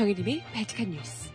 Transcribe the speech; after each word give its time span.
정혜림의 0.00 0.42
발칙한 0.54 0.92
뉴스. 0.92 1.30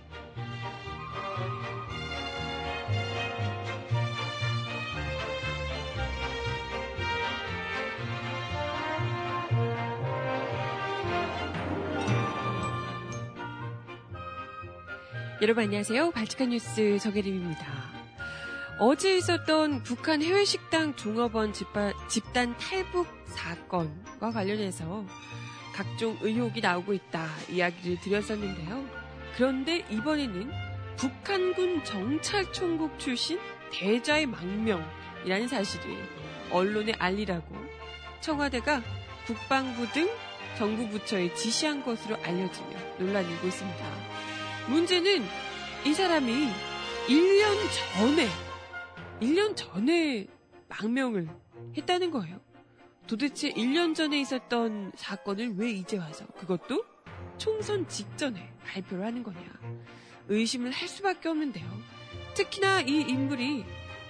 여러분 15.44 15.66
안녕하세요. 15.66 16.10
발칙한 16.10 16.50
뉴스 16.50 16.98
정혜림입니다. 16.98 17.68
어제 18.80 19.16
있었던 19.16 19.84
북한 19.84 20.24
해외식당 20.24 20.96
종업원 20.96 21.54
집단 21.54 22.58
탈북 22.58 23.06
사건과 23.28 24.32
관련해서 24.32 25.06
각종 25.76 26.18
의혹이 26.22 26.62
나오고 26.62 26.94
있다 26.94 27.28
이야기를 27.50 28.00
드렸었는데요. 28.00 28.88
그런데 29.36 29.86
이번에는 29.90 30.50
북한군 30.96 31.84
정찰총국 31.84 32.98
출신 32.98 33.38
대자의 33.74 34.26
망명이라는 34.26 35.50
사실을 35.50 35.98
언론에 36.50 36.94
알리라고 36.98 37.54
청와대가 38.22 38.82
국방부 39.26 39.86
등 39.92 40.10
정부 40.58 40.88
부처에 40.88 41.34
지시한 41.34 41.84
것으로 41.84 42.16
알려지며 42.24 42.98
논란이 42.98 43.30
일고 43.34 43.48
있습니다. 43.48 43.86
문제는 44.70 45.26
이 45.86 45.94
사람이 45.94 46.48
1년 47.10 47.56
전에, 47.98 48.30
1년 49.20 49.56
전에 49.58 50.28
망명을 50.70 51.28
했다는 51.76 52.12
거예요. 52.12 52.45
도대체 53.08 53.52
1년 53.52 53.94
전에 53.94 54.20
있었던 54.22 54.92
사건을 54.96 55.56
왜 55.58 55.70
이제 55.70 55.98
와서 55.98 56.26
그것도 56.38 56.84
총선 57.38 57.88
직전에 57.88 58.52
발표를 58.66 59.06
하는 59.06 59.22
거냐. 59.24 59.40
의심을 60.28 60.72
할 60.72 60.88
수밖에 60.88 61.30
없는데요. 61.30 61.66
특히나 62.34 62.82
이 62.82 63.02
인물이 63.02 63.64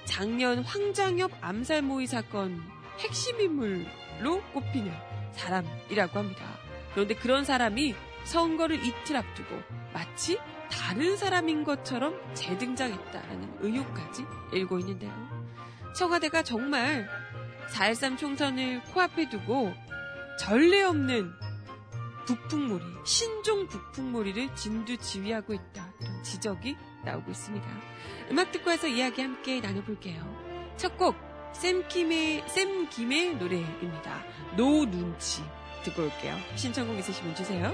작년 0.06 0.64
황장엽 0.64 1.32
암살 1.42 1.82
모의 1.82 2.08
사건 2.08 2.62
핵심 3.00 3.42
인물로 3.42 4.42
꼽히는 4.54 4.92
사람이라고 5.34 6.20
합니다. 6.20 6.46
그런데 6.94 7.16
그런 7.16 7.44
사람이 7.44 7.94
선거를 8.24 8.84
이틀 8.84 9.18
앞두고 9.18 9.62
마치 9.94 10.40
다른 10.72 11.18
사람인 11.18 11.64
것처럼 11.64 12.20
재등장했다라는 12.34 13.58
의혹까지 13.60 14.24
일고 14.54 14.80
있는데요. 14.80 15.12
청와대가 15.96 16.44
정말 16.44 17.08
4.13 17.72 18.18
총선을 18.18 18.84
코앞에 18.84 19.30
두고 19.30 19.74
전례 20.40 20.84
없는 20.84 21.32
북풍몰이, 22.26 22.84
신종 23.06 23.68
북풍몰이를 23.68 24.56
진두 24.56 24.98
지휘하고 24.98 25.54
있다. 25.54 25.94
이런 26.02 26.24
지적이 26.24 26.76
나오고 27.04 27.32
있습니다. 27.32 27.68
음악 28.32 28.52
듣고 28.52 28.72
와서 28.72 28.88
이야기 28.88 29.22
함께 29.22 29.62
나눠볼게요. 29.62 30.74
첫 30.78 30.98
곡, 30.98 31.16
샘김의, 31.54 32.46
샘김의 32.48 33.36
노래입니다. 33.36 34.24
노 34.58 34.86
눈치 34.90 35.44
듣고 35.84 36.04
올게요. 36.04 36.36
신청곡 36.56 36.98
있으시면 36.98 37.36
주세요. 37.36 37.74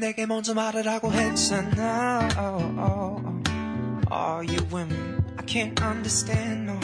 내게 0.00 0.24
먼저 0.24 0.54
말을 0.54 0.88
하고 0.88 1.12
했잖아 1.12 2.28
oh, 2.38 2.64
oh, 2.78 3.20
oh. 3.20 4.10
Are 4.10 4.42
you 4.42 4.64
with 4.72 4.90
me? 4.90 4.96
I 5.36 5.44
can't 5.44 5.78
understand 5.82 6.70
no 6.70 6.80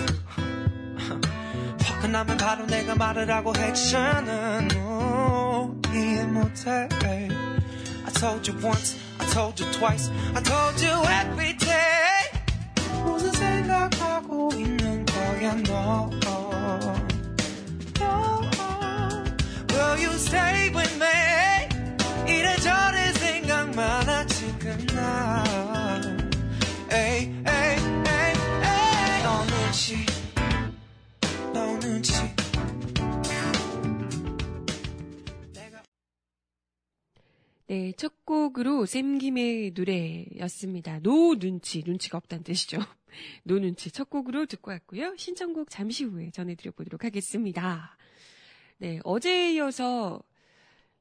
화가나면 1.80 2.36
바로 2.36 2.66
내가 2.66 2.94
말을 2.94 3.30
하고 3.30 3.54
했잖아 3.56 4.58
no 4.74 5.74
이해 5.90 6.24
못해 6.24 6.86
I 8.04 8.12
told 8.12 8.50
you 8.50 8.62
once 8.62 8.98
I 9.18 9.26
told 9.30 9.62
you 9.62 9.72
twice 9.72 10.10
I 10.34 10.42
told 10.42 10.84
you 10.84 10.92
every 11.02 11.56
day 11.56 12.28
무슨 13.06 13.32
생각하고 13.32 14.50
있는 14.52 15.06
거야 15.06 15.54
너 15.64 16.10
Will 19.70 19.98
you 19.98 20.12
stay 20.16 20.68
with 20.74 20.94
me 21.00 21.45
네, 37.69 37.91
첫 37.97 38.25
곡으로 38.25 38.85
샘김의 38.85 39.71
노래였습니다. 39.75 40.99
No 40.99 41.37
눈치, 41.37 41.83
눈치가 41.85 42.17
없다는 42.17 42.43
뜻이죠. 42.43 42.79
No 43.43 43.59
눈치 43.59 43.91
첫 43.91 44.09
곡으로 44.09 44.45
듣고 44.45 44.71
왔고요. 44.71 45.15
신청곡 45.17 45.69
잠시 45.69 46.05
후에 46.05 46.31
전해드려 46.31 46.71
보도록 46.71 47.03
하겠습니다. 47.03 47.97
네, 48.77 48.99
어제에 49.03 49.53
이어서 49.53 50.21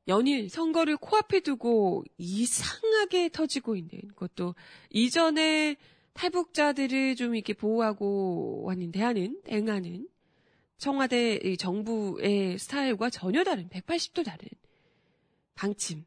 연일 0.08 0.48
선거를 0.48 0.96
코앞에 0.96 1.40
두고 1.40 2.04
이상하게 2.18 3.30
터지고 3.30 3.76
있는 3.76 3.90
것도 4.14 4.54
이전에 4.90 5.76
탈북자들을 6.12 7.16
좀 7.16 7.34
이렇게 7.34 7.52
보호하고 7.52 8.70
하는, 8.70 8.92
대응하는 9.44 10.08
청와대 10.78 11.56
정부의 11.56 12.58
스타일과 12.58 13.10
전혀 13.10 13.44
다른, 13.44 13.68
180도 13.68 14.24
다른 14.24 14.48
방침, 15.54 16.04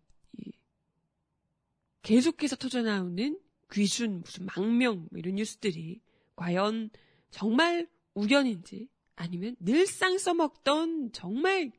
계속해서 2.02 2.56
터져나오는 2.56 3.40
귀순, 3.72 4.22
무슨 4.22 4.48
망명, 4.48 5.08
뭐 5.12 5.20
이런 5.20 5.36
뉴스들이 5.36 6.02
과연 6.36 6.90
정말 7.30 7.88
우연인지 8.16 8.88
아니면 9.16 9.56
늘상 9.60 10.18
써먹던 10.18 11.12
정말 11.12 11.72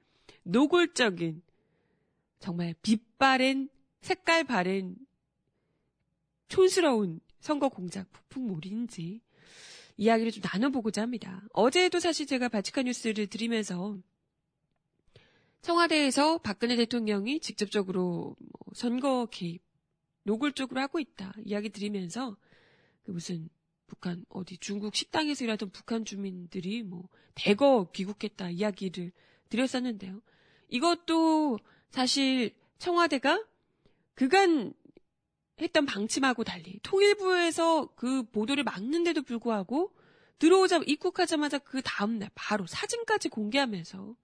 노골적인, 0.44 1.42
정말 2.40 2.74
빛바랜, 2.82 3.68
색깔 4.00 4.44
바랜, 4.44 4.96
촌스러운 6.48 7.20
선거 7.38 7.68
공작 7.68 8.10
폭풍몰인지 8.12 9.20
이야기를 9.96 10.32
좀 10.32 10.42
나눠보고자 10.50 11.02
합니다. 11.02 11.42
어제도 11.52 12.00
사실 12.00 12.26
제가 12.26 12.48
바치카 12.48 12.82
뉴스를 12.82 13.26
드리면서 13.26 13.98
청와대에서 15.60 16.38
박근혜 16.38 16.74
대통령이 16.76 17.40
직접적으로 17.40 18.36
뭐 18.38 18.74
선거 18.74 19.26
개입, 19.26 19.62
노골적으로 20.22 20.80
하고 20.80 20.98
있다 20.98 21.34
이야기 21.44 21.68
드리면서 21.68 22.36
그 23.02 23.10
무슨 23.10 23.50
북한 23.86 24.24
어디 24.30 24.56
중국 24.56 24.94
식당에서 24.94 25.44
일하던 25.44 25.70
북한 25.70 26.06
주민들이 26.06 26.82
뭐 26.82 27.08
대거 27.34 27.90
귀국했다 27.92 28.50
이야기를 28.50 29.12
드렸었는데요. 29.50 30.22
이것도 30.68 31.58
사실 31.90 32.54
청와대가 32.78 33.44
그간 34.14 34.72
했던 35.60 35.84
방침하고 35.86 36.44
달리 36.44 36.78
통일부에서 36.82 37.86
그 37.94 38.22
보도를 38.22 38.64
막는데도 38.64 39.22
불구하고 39.22 39.92
들어오자 40.38 40.80
입국하자마자 40.86 41.58
그 41.58 41.82
다음날 41.82 42.30
바로 42.34 42.66
사진까지 42.66 43.28
공개하면서 43.28 44.16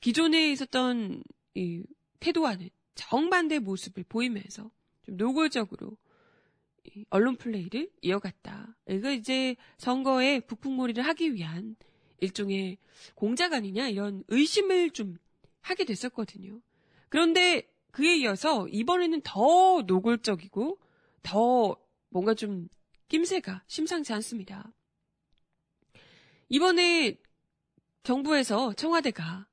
기존에 0.00 0.52
있었던 0.52 1.22
이 1.54 1.82
태도와는 2.20 2.70
정반대 2.94 3.58
모습을 3.58 4.04
보이면서 4.08 4.70
좀 5.04 5.16
노골적으로 5.16 5.96
언론 7.10 7.36
플레이를 7.36 7.90
이어갔다. 8.02 8.76
이거 8.88 9.12
이제 9.12 9.56
선거에 9.78 10.40
북풍몰이를 10.40 11.04
하기 11.06 11.34
위한 11.34 11.76
일종의 12.20 12.78
공작 13.14 13.52
아니냐 13.52 13.88
이런 13.88 14.22
의심을 14.28 14.90
좀 14.90 15.16
하게 15.60 15.84
됐었거든요. 15.84 16.60
그런데 17.12 17.70
그에 17.90 18.16
이어서 18.16 18.66
이번에는 18.68 19.20
더 19.22 19.82
노골적이고 19.86 20.80
더 21.22 21.76
뭔가 22.08 22.32
좀 22.32 22.70
낌새가 23.08 23.64
심상치 23.66 24.14
않습니다. 24.14 24.72
이번에 26.48 27.18
정부에서 28.02 28.72
청와대가 28.72 29.46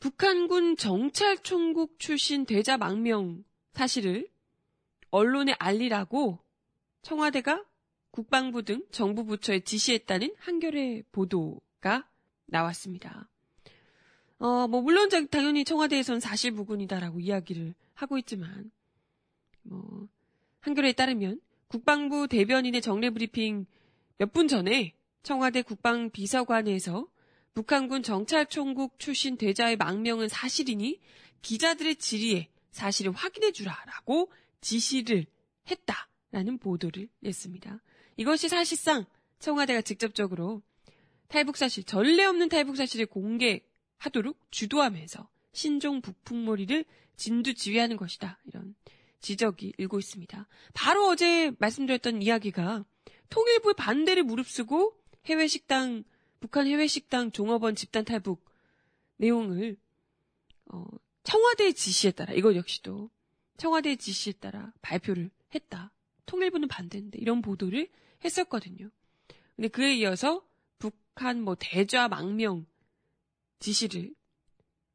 북한군 0.00 0.76
정찰총국 0.76 2.00
출신 2.00 2.44
대자 2.44 2.76
망명 2.76 3.44
사실을 3.74 4.28
언론에 5.12 5.54
알리라고 5.60 6.40
청와대가 7.02 7.64
국방부 8.10 8.64
등 8.64 8.84
정부 8.90 9.24
부처에 9.26 9.60
지시했다는 9.60 10.34
한겨레 10.40 11.04
보도가 11.12 12.10
나왔습니다. 12.46 13.28
어, 14.42 14.66
뭐, 14.66 14.82
물론 14.82 15.08
당연히 15.30 15.64
청와대에선 15.64 16.18
사실무근이다라고 16.18 17.20
이야기를 17.20 17.74
하고 17.94 18.18
있지만, 18.18 18.72
뭐, 19.62 20.08
한겨레에 20.62 20.94
따르면 20.94 21.40
국방부 21.68 22.26
대변인의 22.26 22.82
정례 22.82 23.10
브리핑 23.10 23.66
몇 24.18 24.32
분 24.32 24.48
전에 24.48 24.94
청와대 25.22 25.62
국방비서관에서 25.62 27.06
북한군 27.54 28.02
정찰총국 28.02 28.98
출신 28.98 29.36
대자의 29.36 29.76
망명은 29.76 30.28
사실이니 30.28 30.98
기자들의 31.42 31.94
질의에 31.96 32.48
사실을 32.72 33.12
확인해 33.12 33.52
주라라고 33.52 34.32
지시를 34.60 35.24
했다라는 35.70 36.58
보도를 36.58 37.08
냈습니다. 37.20 37.80
이것이 38.16 38.48
사실상 38.48 39.04
청와대가 39.38 39.82
직접적으로 39.82 40.62
탈북 41.28 41.56
사실, 41.56 41.84
전례 41.84 42.24
없는 42.24 42.48
탈북 42.48 42.76
사실을 42.76 43.06
공개 43.06 43.60
하도록 44.02 44.36
주도하면서 44.50 45.28
신종 45.52 46.00
북풍몰이를 46.00 46.84
진두 47.16 47.54
지휘하는 47.54 47.96
것이다. 47.96 48.38
이런 48.46 48.74
지적이 49.20 49.74
일고 49.78 49.98
있습니다. 49.98 50.48
바로 50.74 51.08
어제 51.08 51.52
말씀드렸던 51.58 52.22
이야기가 52.22 52.84
통일부의 53.30 53.74
반대를 53.74 54.24
무릅쓰고 54.24 54.96
해외 55.26 55.46
식당, 55.46 56.02
북한 56.40 56.66
해외 56.66 56.86
식당 56.88 57.30
종업원 57.30 57.76
집단 57.76 58.04
탈북 58.04 58.44
내용을 59.18 59.76
어, 60.66 60.84
청와대의 61.22 61.74
지시에 61.74 62.10
따라 62.10 62.32
이것 62.32 62.56
역시도 62.56 63.08
청와대의 63.58 63.98
지시에 63.98 64.32
따라 64.32 64.72
발표를 64.82 65.30
했다. 65.54 65.92
통일부는 66.26 66.66
반대인데 66.66 67.18
이런 67.20 67.40
보도를 67.40 67.88
했었거든요. 68.24 68.90
근데 69.54 69.68
그에 69.68 69.94
이어서 69.96 70.44
북한 70.78 71.42
뭐 71.42 71.54
대좌 71.58 72.08
망명 72.08 72.66
지시를 73.62 74.12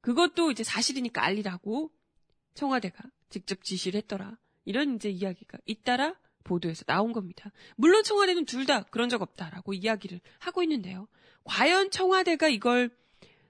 그것도 0.02 0.52
이제 0.52 0.64
사실이니까 0.64 1.24
알리라고 1.24 1.92
청와대가 2.54 3.04
직접 3.30 3.64
지시를 3.64 3.98
했더라. 4.00 4.38
이런 4.66 4.96
이제 4.96 5.10
이야기가 5.10 5.58
잇따라 5.66 6.16
보도에서 6.44 6.84
나온 6.86 7.14
겁니다. 7.14 7.52
물론 7.76 8.04
청와대는 8.04 8.46
둘 8.46 8.66
다 8.66 8.84
그런 8.84 9.10
적 9.10 9.22
없다라고 9.22 9.74
이야기를 9.74 10.20
하고 10.40 10.62
있는데요. 10.64 11.08
과연 11.46 11.90
청와대가 11.92 12.50
이걸 12.50 12.90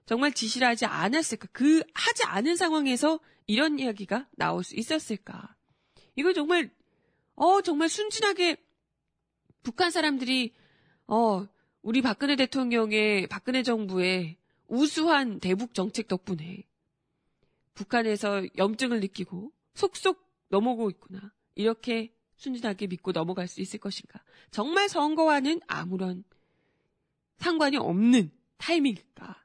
정말 0.05 0.31
지시를 0.31 0.67
하지 0.67 0.85
않았을까? 0.85 1.47
그 1.51 1.83
하지 1.93 2.23
않은 2.23 2.55
상황에서 2.55 3.19
이런 3.47 3.79
이야기가 3.79 4.27
나올 4.31 4.63
수 4.63 4.75
있었을까? 4.75 5.55
이걸 6.15 6.33
정말 6.33 6.69
어 7.35 7.61
정말 7.61 7.89
순진하게 7.89 8.57
북한 9.63 9.91
사람들이 9.91 10.53
어 11.07 11.47
우리 11.81 12.01
박근혜 12.01 12.35
대통령의 12.35 13.27
박근혜 13.27 13.63
정부의 13.63 14.37
우수한 14.67 15.39
대북 15.39 15.73
정책 15.73 16.07
덕분에 16.07 16.63
북한에서 17.73 18.43
염증을 18.57 18.99
느끼고 18.99 19.51
속속 19.73 20.25
넘어오고 20.49 20.89
있구나. 20.91 21.33
이렇게 21.55 22.13
순진하게 22.35 22.87
믿고 22.87 23.11
넘어갈 23.11 23.47
수 23.47 23.61
있을 23.61 23.79
것인가. 23.79 24.23
정말 24.51 24.89
선거와는 24.89 25.61
아무런 25.67 26.23
상관이 27.37 27.77
없는 27.77 28.31
타이밍일까. 28.57 29.43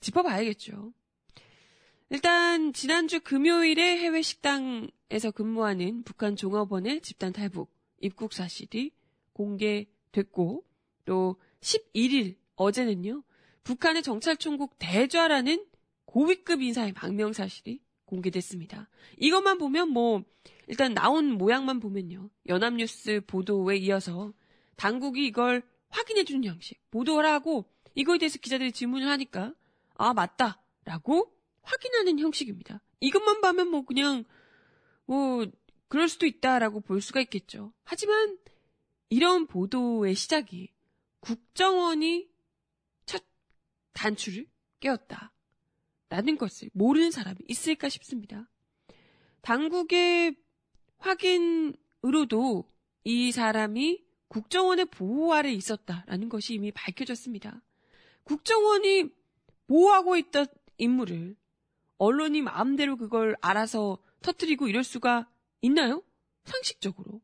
짚어봐야겠죠. 0.00 0.92
일단 2.10 2.72
지난주 2.72 3.20
금요일에 3.20 3.98
해외 3.98 4.22
식당에서 4.22 5.30
근무하는 5.34 6.02
북한 6.04 6.36
종업원의 6.36 7.02
집단 7.02 7.32
탈북 7.32 7.70
입국 8.00 8.32
사실이 8.32 8.92
공개됐고 9.32 10.64
또 11.04 11.36
11일 11.60 12.36
어제는요. 12.56 13.22
북한의 13.68 14.02
정찰총국 14.02 14.78
대좌라는 14.78 15.66
고위급 16.06 16.62
인사의 16.62 16.94
망명 16.94 17.34
사실이 17.34 17.82
공개됐습니다. 18.06 18.88
이것만 19.18 19.58
보면 19.58 19.90
뭐 19.90 20.24
일단 20.68 20.94
나온 20.94 21.32
모양만 21.32 21.78
보면요. 21.78 22.30
연합뉴스 22.46 23.20
보도에 23.26 23.76
이어서 23.76 24.32
당국이 24.76 25.26
이걸 25.26 25.62
확인해 25.90 26.24
주는 26.24 26.44
형식 26.44 26.80
보도를 26.90 27.28
하고 27.28 27.66
이거에 27.94 28.16
대해서 28.16 28.38
기자들이 28.38 28.72
질문을 28.72 29.06
하니까 29.06 29.52
아 29.96 30.14
맞다라고 30.14 31.30
확인하는 31.60 32.20
형식입니다. 32.20 32.80
이것만 33.00 33.42
보면 33.42 33.68
뭐 33.68 33.82
그냥 33.84 34.24
뭐 35.04 35.44
그럴 35.88 36.08
수도 36.08 36.24
있다라고 36.24 36.80
볼 36.80 37.02
수가 37.02 37.20
있겠죠. 37.20 37.74
하지만 37.84 38.38
이런 39.10 39.46
보도의 39.46 40.14
시작이 40.14 40.72
국정원이 41.20 42.30
첫 42.30 42.37
단추를 43.98 44.46
깨웠다. 44.78 45.32
라는 46.08 46.38
것을 46.38 46.70
모르는 46.72 47.10
사람이 47.10 47.36
있을까 47.48 47.88
싶습니다. 47.88 48.48
당국의 49.42 50.36
확인으로도 50.98 52.64
이 53.04 53.32
사람이 53.32 54.04
국정원의 54.28 54.86
보호 54.86 55.34
아래 55.34 55.52
있었다라는 55.52 56.28
것이 56.28 56.54
이미 56.54 56.70
밝혀졌습니다. 56.72 57.60
국정원이 58.24 59.10
보호하고 59.66 60.16
있던 60.16 60.46
인물을 60.78 61.36
언론이 61.98 62.42
마음대로 62.42 62.96
그걸 62.96 63.36
알아서 63.40 63.98
터트리고 64.22 64.68
이럴 64.68 64.84
수가 64.84 65.28
있나요? 65.60 66.02
상식적으로. 66.44 67.20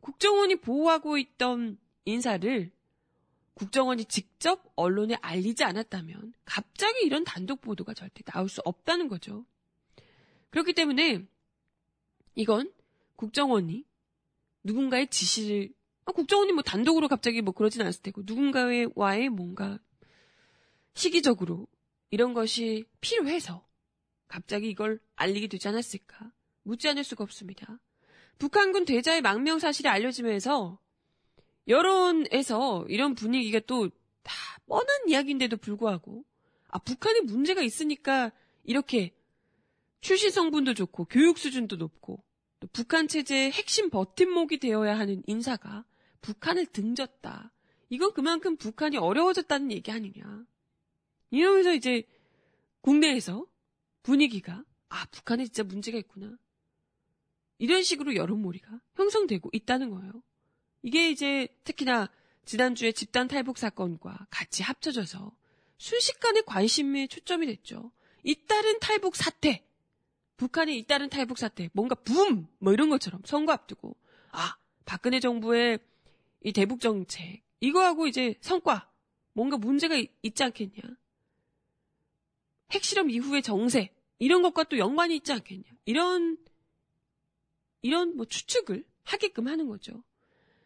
국정원이 0.00 0.56
보호하고 0.56 1.18
있던 1.18 1.78
인사를 2.04 2.72
국정원이 3.54 4.04
직접 4.06 4.64
언론에 4.74 5.16
알리지 5.20 5.64
않았다면 5.64 6.34
갑자기 6.44 7.04
이런 7.04 7.24
단독 7.24 7.60
보도가 7.60 7.94
절대 7.94 8.22
나올 8.24 8.48
수 8.48 8.60
없다는 8.64 9.08
거죠. 9.08 9.44
그렇기 10.50 10.72
때문에 10.72 11.24
이건 12.34 12.72
국정원이 13.16 13.84
누군가의 14.64 15.08
지시를 15.08 15.72
아, 16.04 16.12
국정원이 16.12 16.52
뭐 16.52 16.62
단독으로 16.62 17.08
갑자기 17.08 17.42
뭐 17.42 17.54
그러진 17.54 17.80
않았을 17.82 18.02
테고 18.02 18.22
누군가와의 18.24 19.28
뭔가 19.30 19.78
시기적으로 20.94 21.66
이런 22.10 22.34
것이 22.34 22.84
필요해서 23.00 23.66
갑자기 24.28 24.68
이걸 24.68 25.00
알리게 25.16 25.46
되지 25.46 25.68
않았을까 25.68 26.32
묻지 26.62 26.88
않을 26.88 27.04
수가 27.04 27.24
없습니다. 27.24 27.78
북한군 28.38 28.84
대자의 28.84 29.22
망명 29.22 29.58
사실이 29.58 29.88
알려지면서 29.88 30.78
여론에서 31.68 32.86
이런 32.88 33.14
분위기가 33.14 33.60
또 33.60 33.88
다 34.24 34.34
뻔한 34.66 34.88
이야기인데도 35.08 35.58
불구하고 35.58 36.24
아 36.68 36.78
북한에 36.78 37.20
문제가 37.20 37.62
있으니까 37.62 38.32
이렇게 38.64 39.14
출신 40.00 40.30
성분도 40.30 40.74
좋고 40.74 41.04
교육 41.04 41.38
수준도 41.38 41.76
높고 41.76 42.24
또 42.58 42.68
북한 42.72 43.06
체제의 43.06 43.52
핵심 43.52 43.90
버팀목이 43.90 44.58
되어야 44.58 44.98
하는 44.98 45.22
인사가 45.26 45.84
북한을 46.22 46.66
등졌다. 46.66 47.52
이건 47.90 48.12
그만큼 48.14 48.56
북한이 48.56 48.96
어려워졌다는 48.96 49.70
얘기 49.70 49.92
아니냐. 49.92 50.44
이러면서 51.30 51.74
이제 51.74 52.04
국내에서 52.80 53.46
분위기가 54.02 54.64
아 54.88 55.06
북한에 55.10 55.44
진짜 55.44 55.62
문제가 55.62 55.98
있구나. 55.98 56.36
이런 57.58 57.82
식으로 57.82 58.16
여론몰이가 58.16 58.80
형성되고 58.94 59.50
있다는 59.52 59.90
거예요. 59.90 60.22
이게 60.84 61.10
이제 61.10 61.48
특히나 61.64 62.10
지난주에 62.44 62.92
집단 62.92 63.26
탈북 63.26 63.56
사건과 63.56 64.26
같이 64.28 64.62
합쳐져서 64.62 65.32
순식간에 65.78 66.42
관심에 66.42 67.06
초점이 67.06 67.46
됐죠. 67.46 67.90
잇따른 68.22 68.78
탈북 68.80 69.16
사태. 69.16 69.64
북한의 70.36 70.78
잇따른 70.78 71.08
탈북 71.08 71.38
사태. 71.38 71.70
뭔가 71.72 71.94
붐! 71.94 72.46
뭐 72.58 72.74
이런 72.74 72.90
것처럼 72.90 73.22
선거 73.24 73.52
앞두고. 73.52 73.96
아, 74.30 74.56
박근혜 74.84 75.20
정부의 75.20 75.78
이 76.42 76.52
대북 76.52 76.80
정책. 76.80 77.42
이거하고 77.60 78.06
이제 78.06 78.34
성과. 78.42 78.90
뭔가 79.32 79.56
문제가 79.56 79.96
있, 79.96 80.10
있지 80.22 80.42
않겠냐. 80.42 80.82
핵실험 82.72 83.08
이후의 83.08 83.42
정세. 83.42 83.90
이런 84.18 84.42
것과 84.42 84.64
또 84.64 84.76
연관이 84.76 85.16
있지 85.16 85.32
않겠냐. 85.32 85.64
이런, 85.86 86.36
이런 87.80 88.16
뭐 88.16 88.26
추측을 88.26 88.84
하게끔 89.04 89.48
하는 89.48 89.66
거죠. 89.66 90.04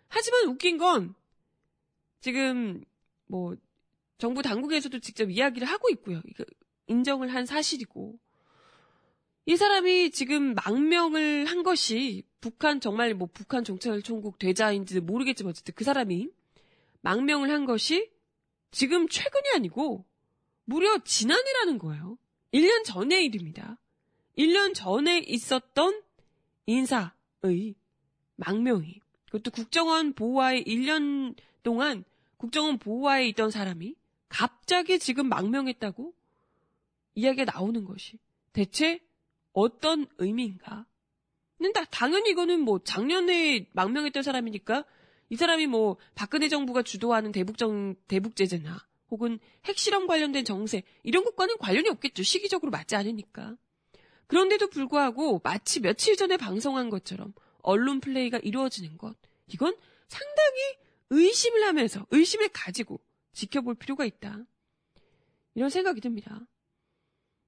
하지만 0.09 0.49
웃긴 0.49 0.79
건 0.79 1.15
지금 2.21 2.85
뭐 3.27 3.57
정부 4.19 4.43
당국에서도 4.43 4.99
직접 4.99 5.31
이야기를 5.31 5.69
하고 5.69 5.89
있고요. 5.91 6.21
인정을 6.87 7.33
한 7.33 7.47
사실이고 7.47 8.19
이 9.47 9.57
사람이 9.57 10.11
지금 10.11 10.55
망명을 10.55 11.47
한 11.47 11.63
것이 11.63 12.25
북한 12.41 12.81
정말 12.81 13.15
뭐 13.15 13.29
북한 13.33 13.65
정찰총국 13.65 14.39
대자인지 14.39 15.01
모르겠지만 15.01 15.51
어쨌든 15.51 15.75
그 15.75 15.85
사람이 15.85 16.29
망명을 17.01 17.51
한 17.51 17.65
것이 17.65 18.11
지금 18.71 19.09
최근이 19.09 19.49
아니고 19.55 20.05
무려 20.65 20.99
지난해라는 20.99 21.79
거예요. 21.79 22.19
1년 22.53 22.85
전의 22.85 23.25
일입니다. 23.25 23.79
1년 24.37 24.75
전에 24.75 25.21
있었던 25.21 26.03
인사의 26.67 27.75
망명이 28.37 29.01
그것도 29.31 29.51
국정원 29.51 30.13
보호하에 30.13 30.65
1년 30.65 31.35
동안 31.63 32.05
국정원 32.37 32.79
보호하에 32.79 33.29
있던 33.29 33.51
사람이 33.51 33.95
갑자기 34.29 34.99
지금 34.99 35.29
망명했다고 35.29 36.15
이야기가 37.15 37.53
나오는 37.53 37.85
것이 37.85 38.19
대체 38.53 39.01
어떤 39.53 40.07
의미인가? 40.19 40.87
근데 41.59 41.85
당연히 41.91 42.31
이거는 42.31 42.61
뭐 42.61 42.79
작년에 42.79 43.67
망명했던 43.73 44.23
사람이니까 44.23 44.85
이 45.31 45.37
사람이 45.37 45.67
뭐 45.67 45.97
박근혜 46.15 46.49
정부가 46.49 46.83
주도하는 46.83 47.33
대북정 47.33 47.97
대북 48.07 48.37
제재나 48.37 48.79
혹은 49.11 49.39
핵실험 49.65 50.07
관련된 50.07 50.45
정세 50.45 50.83
이런 51.03 51.25
것과는 51.25 51.59
관련이 51.59 51.89
없겠죠. 51.89 52.23
시기적으로 52.23 52.71
맞지 52.71 52.95
않으니까. 52.97 53.57
그런데도 54.27 54.69
불구하고 54.69 55.41
마치 55.43 55.81
며칠 55.81 56.17
전에 56.17 56.37
방송한 56.37 56.91
것처럼 56.91 57.33
언론 57.69 58.01
플레이가 58.01 58.39
이루어지는 58.39 58.97
것 58.97 59.17
이건 59.47 59.77
상당히 60.09 60.59
의심을 61.11 61.65
하면서 61.65 62.07
의심을 62.11 62.49
가지고 62.49 63.01
지켜볼 63.33 63.75
필요가 63.77 64.05
있다. 64.05 64.45
이런 65.55 65.71
생각이 65.71 66.01
듭니다. 66.01 66.47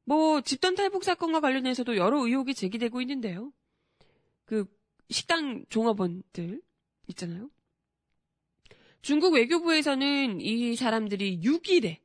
뭐 0.05 0.41
집단 0.41 0.75
탈북 0.75 1.05
사건과 1.05 1.41
관련해서도 1.41 1.97
여러 1.97 2.25
의혹이 2.25 2.55
제기되고 2.55 3.00
있는데요. 3.03 3.53
그 4.45 4.67
식당 5.09 5.65
종업원들 5.69 6.61
있잖아요. 7.09 7.50
중국 9.03 9.35
외교부에서는 9.35 10.41
이 10.41 10.77
사람들이 10.77 11.41
6일에 11.41 11.99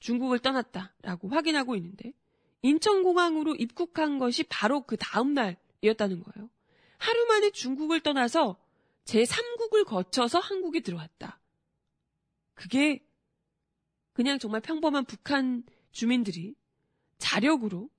중국을 0.00 0.38
떠났다라고 0.38 1.28
확인하고 1.28 1.76
있는데 1.76 2.12
인천공항으로 2.62 3.54
입국한 3.56 4.18
것이 4.18 4.44
바로 4.44 4.82
그 4.82 4.96
다음 4.96 5.34
날이었다는 5.34 6.22
거예요. 6.22 6.48
하루 7.04 7.26
만에 7.26 7.50
중국을 7.50 8.00
떠나서 8.00 8.58
제3국을 9.04 9.84
거쳐서 9.84 10.38
한국에 10.38 10.80
들어왔다. 10.80 11.38
그게 12.54 13.04
그냥 14.14 14.38
정말 14.38 14.62
평범한 14.62 15.04
북한 15.04 15.64
주민들이 15.92 16.54
자력으로 17.18 17.90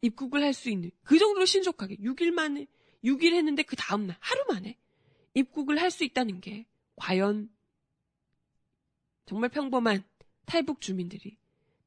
입국을 0.00 0.42
할 0.42 0.54
수 0.54 0.70
있는 0.70 0.90
그 1.02 1.18
정도로 1.18 1.44
신속하게 1.44 1.96
6일 1.96 2.30
만에 2.30 2.66
6일 3.04 3.34
했는데 3.34 3.64
그 3.64 3.76
다음 3.76 4.06
날 4.06 4.16
하루 4.20 4.42
만에 4.48 4.78
입국을 5.34 5.78
할 5.78 5.90
수 5.90 6.04
있다는 6.04 6.40
게 6.40 6.66
과연 6.96 7.50
정말 9.26 9.50
평범한 9.50 10.04
탈북 10.46 10.80
주민들이 10.80 11.36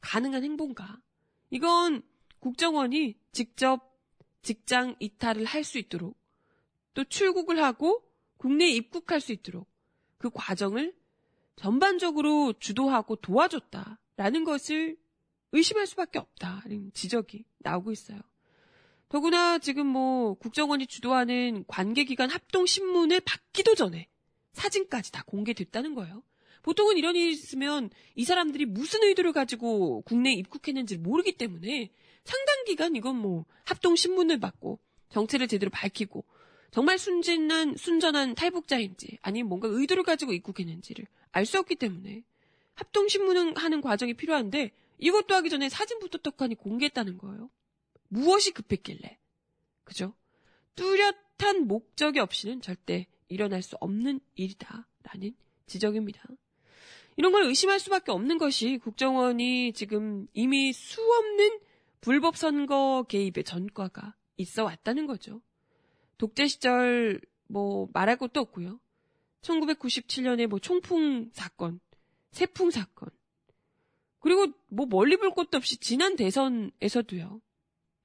가능한 0.01 0.43
행보인가? 0.43 1.01
이건 1.49 2.03
국정원이 2.39 3.15
직접 3.31 3.97
직장 4.43 4.95
이탈을 4.99 5.45
할 5.45 5.63
수 5.63 5.79
있도록 5.79 6.20
또 6.93 7.03
출국을 7.03 7.63
하고 7.63 8.03
국내에 8.37 8.69
입국할 8.71 9.21
수 9.21 9.31
있도록 9.31 9.67
그 10.17 10.29
과정을 10.33 10.93
전반적으로 11.55 12.53
주도하고 12.59 13.17
도와줬다라는 13.17 14.43
것을 14.43 14.97
의심할 15.51 15.85
수밖에 15.85 16.19
없다는 16.19 16.91
지적이 16.93 17.45
나오고 17.59 17.91
있어요. 17.91 18.19
더구나 19.09 19.59
지금 19.59 19.87
뭐 19.87 20.35
국정원이 20.35 20.87
주도하는 20.87 21.65
관계기관 21.67 22.29
합동신문을 22.29 23.19
받기도 23.21 23.75
전에 23.75 24.07
사진까지 24.53 25.11
다 25.11 25.23
공개됐다는 25.27 25.95
거예요. 25.95 26.23
보통은 26.63 26.97
이런 26.97 27.15
일이 27.15 27.31
있으면 27.31 27.89
이 28.15 28.23
사람들이 28.23 28.65
무슨 28.65 29.03
의도를 29.03 29.33
가지고 29.33 30.01
국내에 30.03 30.33
입국했는지 30.33 30.97
모르기 30.97 31.33
때문에 31.33 31.91
상당 32.23 32.63
기간 32.65 32.95
이건 32.95 33.17
뭐 33.17 33.45
합동신문을 33.65 34.39
받고 34.39 34.79
정체를 35.09 35.47
제대로 35.47 35.69
밝히고 35.71 36.23
정말 36.71 36.97
순진한 36.97 37.75
순전한 37.75 38.33
탈북자인지 38.33 39.19
아니면 39.21 39.49
뭔가 39.49 39.67
의도를 39.67 40.03
가지고 40.03 40.33
입국했는지를 40.33 41.05
알 41.33 41.45
수 41.45 41.59
없기 41.59 41.75
때문에 41.75 42.23
합동 42.73 43.07
신문을 43.07 43.55
하는 43.57 43.81
과정이 43.81 44.13
필요한데 44.13 44.71
이것도 44.97 45.35
하기 45.35 45.49
전에 45.49 45.69
사진부터 45.69 46.19
떡하니 46.19 46.55
공개했다는 46.55 47.17
거예요. 47.17 47.49
무엇이 48.07 48.51
급했길래. 48.51 49.17
그죠? 49.83 50.13
뚜렷한 50.75 51.67
목적이 51.67 52.19
없이는 52.19 52.61
절대 52.61 53.07
일어날 53.27 53.61
수 53.61 53.75
없는 53.79 54.19
일이다. 54.35 54.87
라는 55.03 55.35
지적입니다. 55.67 56.23
이런 57.17 57.31
걸 57.31 57.43
의심할 57.43 57.79
수밖에 57.79 58.11
없는 58.11 58.37
것이 58.37 58.77
국정원이 58.77 59.73
지금 59.73 60.27
이미 60.33 60.71
수없는 60.73 61.59
불법 61.99 62.37
선거 62.37 63.05
개입의 63.07 63.43
전과가 63.43 64.15
있어 64.37 64.63
왔다는 64.63 65.07
거죠. 65.07 65.41
독재 66.21 66.45
시절 66.45 67.19
뭐 67.47 67.89
말할 67.93 68.15
것도 68.17 68.41
없고요. 68.41 68.79
1997년에 69.41 70.45
뭐 70.45 70.59
총풍 70.59 71.31
사건, 71.33 71.79
세풍 72.29 72.69
사건, 72.69 73.09
그리고 74.19 74.45
뭐 74.67 74.85
멀리 74.85 75.17
볼 75.17 75.33
것도 75.33 75.57
없이 75.57 75.77
지난 75.77 76.15
대선에서도요. 76.15 77.41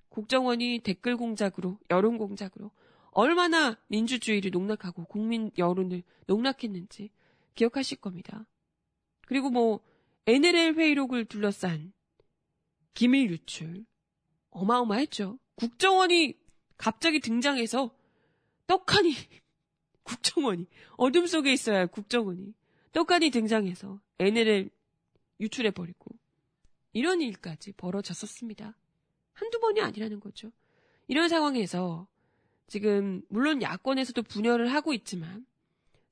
국정원이 0.08 0.80
댓글 0.82 1.18
공작으로, 1.18 1.78
여론 1.90 2.16
공작으로 2.16 2.70
얼마나 3.10 3.76
민주주의를 3.88 4.50
농락하고 4.50 5.04
국민 5.04 5.50
여론을 5.58 6.02
농락했는지 6.26 7.10
기억하실 7.54 7.98
겁니다. 7.98 8.46
그리고 9.26 9.50
뭐 9.50 9.80
NLL 10.24 10.74
회의록을 10.76 11.26
둘러싼 11.26 11.92
기밀 12.94 13.28
유출 13.30 13.84
어마어마했죠. 14.52 15.38
국정원이 15.56 16.32
갑자기 16.78 17.20
등장해서 17.20 17.95
떡하니 18.66 19.14
국정원이 20.02 20.66
어둠 20.96 21.26
속에 21.26 21.52
있어야 21.52 21.78
할 21.78 21.86
국정원이 21.86 22.54
떡하니 22.92 23.30
등장해서 23.30 24.00
NLL 24.18 24.70
유출해 25.40 25.70
버리고 25.70 26.16
이런 26.92 27.20
일까지 27.20 27.72
벌어졌었습니다. 27.72 28.74
한두 29.34 29.60
번이 29.60 29.80
아니라는 29.82 30.20
거죠. 30.20 30.50
이런 31.08 31.28
상황에서 31.28 32.06
지금 32.66 33.22
물론 33.28 33.62
야권에서도 33.62 34.22
분열을 34.22 34.72
하고 34.72 34.94
있지만 34.94 35.46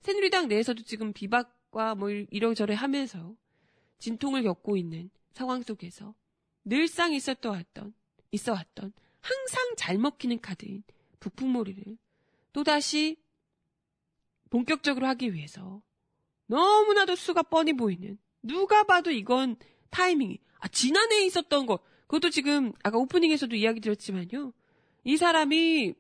새누리당 0.01 0.49
내에서도 0.49 0.83
지금 0.83 1.13
비박과 1.13 1.95
뭐 1.95 2.11
이러저래 2.11 2.75
하면서 2.75 3.35
진통을 3.99 4.43
겪고 4.43 4.77
있는 4.77 5.11
상황 5.33 5.63
속에서 5.63 6.15
늘상 6.65 7.15
있었던 7.15 7.53
왔던 7.53 7.95
있어 8.33 8.53
왔던 8.53 8.93
항상 9.21 9.75
잘 9.77 9.97
먹히는 9.99 10.41
카드인 10.41 10.83
북풍몰이를 11.21 11.97
또다시 12.55 13.19
본격적으로 14.49 15.07
하기 15.09 15.35
위해서 15.35 15.83
너무나도 16.47 17.17
수가 17.17 17.43
뻔히 17.43 17.75
보이는 17.75 18.17
누가 18.43 18.85
봐도 18.85 19.11
이건 19.11 19.57
타이밍이. 19.91 20.39
아, 20.61 20.69
지난해에 20.69 21.27
있었던 21.27 21.67
것. 21.67 21.83
그것도 22.07 22.31
지금 22.31 22.73
아까 22.83 22.99
오프닝에서도 22.99 23.55
이야기 23.57 23.81
드렸지만요. 23.81 24.53
이 25.05 25.17
사람이 25.17 25.95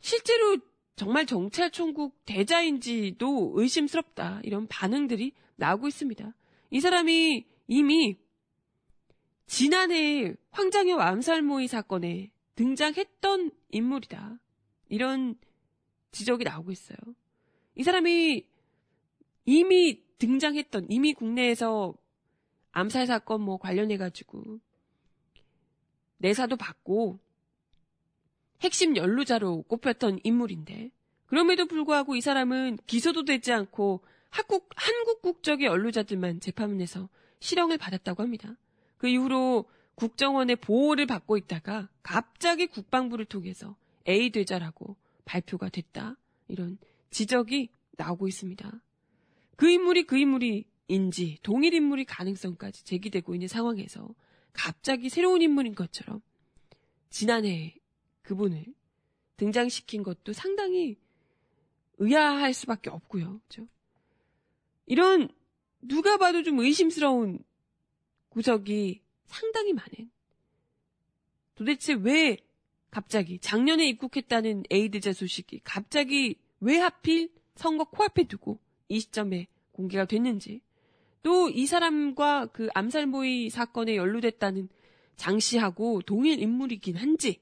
실제로 0.00 0.58
정말 0.96 1.26
정찰총국 1.26 2.24
대자인지도 2.24 3.52
의심스럽다. 3.54 4.40
이런 4.44 4.66
반응들이 4.66 5.32
나오고 5.56 5.88
있습니다. 5.88 6.34
이 6.70 6.80
사람이 6.80 7.46
이미 7.68 8.16
지난해 9.46 10.34
황장의 10.50 10.94
암살 10.94 11.42
모의 11.42 11.68
사건에 11.68 12.30
등장했던 12.56 13.50
인물이다. 13.70 14.38
이런 14.88 15.36
지적이 16.10 16.44
나오고 16.44 16.70
있어요. 16.72 16.98
이 17.74 17.82
사람이 17.82 18.46
이미 19.44 20.02
등장했던 20.18 20.86
이미 20.90 21.14
국내에서 21.14 21.94
암살 22.72 23.06
사건 23.06 23.40
뭐 23.40 23.56
관련해 23.56 23.96
가지고 23.96 24.60
내사도 26.18 26.56
받고 26.56 27.18
핵심 28.60 28.96
연루자로 28.96 29.62
꼽혔던 29.62 30.20
인물인데 30.24 30.90
그럼에도 31.26 31.66
불구하고 31.66 32.16
이 32.16 32.20
사람은 32.20 32.78
기소도 32.86 33.24
되지 33.24 33.52
않고 33.52 34.02
한국 34.30 34.68
한국 34.74 35.22
국적의 35.22 35.66
연루자들만 35.66 36.40
재판에서 36.40 37.08
실형을 37.40 37.78
받았다고 37.78 38.22
합니다. 38.22 38.56
그 38.96 39.08
이후로 39.08 39.66
국정원의 39.94 40.56
보호를 40.56 41.06
받고 41.06 41.36
있다가 41.36 41.88
갑자기 42.02 42.66
국방부를 42.66 43.24
통해서 43.24 43.76
A 44.08 44.30
되자라고 44.30 44.96
발표가 45.24 45.68
됐다. 45.68 46.16
이런 46.48 46.78
지적이 47.10 47.70
나오고 47.92 48.28
있습니다. 48.28 48.82
그 49.56 49.68
인물이 49.68 50.04
그 50.04 50.16
인물이인지 50.16 51.38
동일 51.42 51.74
인물이 51.74 52.04
가능성까지 52.04 52.84
제기되고 52.84 53.34
있는 53.34 53.48
상황에서 53.48 54.14
갑자기 54.52 55.08
새로운 55.08 55.42
인물인 55.42 55.74
것처럼 55.74 56.22
지난해 57.10 57.76
그분을 58.22 58.64
등장시킨 59.36 60.02
것도 60.02 60.32
상당히 60.32 60.96
의아할 61.98 62.54
수밖에 62.54 62.90
없고요. 62.90 63.40
그죠? 63.48 63.68
이런 64.86 65.28
누가 65.80 66.16
봐도 66.16 66.42
좀 66.42 66.58
의심스러운 66.60 67.44
구석이 68.30 69.02
상당히 69.26 69.72
많은 69.72 70.10
도대체 71.54 71.94
왜 71.94 72.38
갑자기 72.90 73.38
작년에 73.38 73.86
입국했다는 73.88 74.64
에이드자 74.70 75.12
소식이 75.12 75.60
갑자기 75.64 76.36
왜 76.60 76.78
하필 76.78 77.30
선거 77.54 77.84
코앞에 77.84 78.24
두고 78.24 78.58
이 78.88 79.00
시점에 79.00 79.46
공개가 79.72 80.04
됐는지 80.04 80.60
또 81.22 81.50
이 81.50 81.66
사람과 81.66 82.46
그 82.46 82.68
암살 82.74 83.06
모의 83.06 83.50
사건에 83.50 83.96
연루됐다는 83.96 84.68
장 85.16 85.38
씨하고 85.38 86.02
동일 86.02 86.40
인물이긴 86.40 86.96
한지 86.96 87.40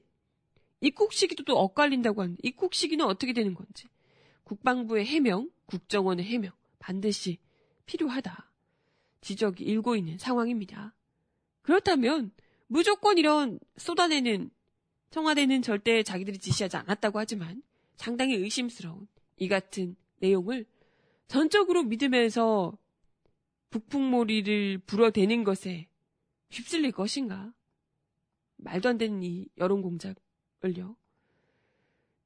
입국 0.81 1.13
시기도 1.13 1.43
또 1.43 1.57
엇갈린다고 1.57 2.21
하는데 2.21 2.39
입국 2.43 2.73
시기는 2.73 3.05
어떻게 3.05 3.33
되는 3.33 3.53
건지 3.53 3.87
국방부의 4.43 5.05
해명, 5.05 5.49
국정원의 5.65 6.25
해명 6.25 6.51
반드시 6.79 7.39
필요하다. 7.85 8.51
지적이 9.21 9.63
일고 9.65 9.95
있는 9.95 10.17
상황입니다. 10.17 10.93
그렇다면 11.61 12.31
무조건 12.67 13.17
이런 13.17 13.59
쏟아내는 13.77 14.49
청와대는 15.09 15.61
절대 15.61 16.03
자기들이 16.03 16.37
지시하지 16.37 16.77
않았다고 16.77 17.19
하지만 17.19 17.63
상당히 17.95 18.35
의심스러운 18.35 19.07
이 19.37 19.47
같은 19.47 19.95
내용을 20.19 20.65
전적으로 21.27 21.83
믿으면서 21.83 22.77
북풍몰이를 23.69 24.79
불어대는 24.79 25.43
것에 25.43 25.87
휩쓸릴 26.49 26.91
것인가? 26.91 27.53
말도 28.57 28.89
안 28.89 28.97
되는 28.97 29.21
이 29.23 29.47
여론 29.57 29.81
공작을요. 29.81 30.95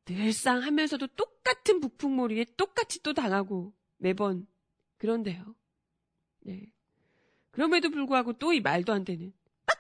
늘상 0.06 0.62
하면서도 0.62 1.08
똑같은 1.08 1.80
북풍몰이에 1.80 2.46
똑같이 2.58 3.02
또 3.02 3.14
당하고 3.14 3.74
매번 3.98 4.48
그런데요. 4.98 5.56
네. 6.42 6.72
그럼에도 7.52 7.90
불구하고 7.90 8.34
또 8.34 8.54
이 8.54 8.62
말도 8.62 8.94
안 8.94 9.04
되는 9.04 9.34
딱 9.66 9.78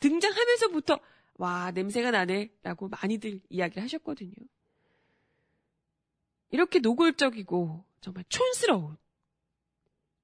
등장하면서부터 0.00 1.00
와 1.40 1.70
냄새가 1.70 2.10
나네 2.10 2.50
라고 2.62 2.88
많이들 2.88 3.40
이야기를 3.48 3.82
하셨거든요. 3.82 4.34
이렇게 6.50 6.80
노골적이고 6.80 7.82
정말 8.02 8.24
촌스러운 8.28 8.98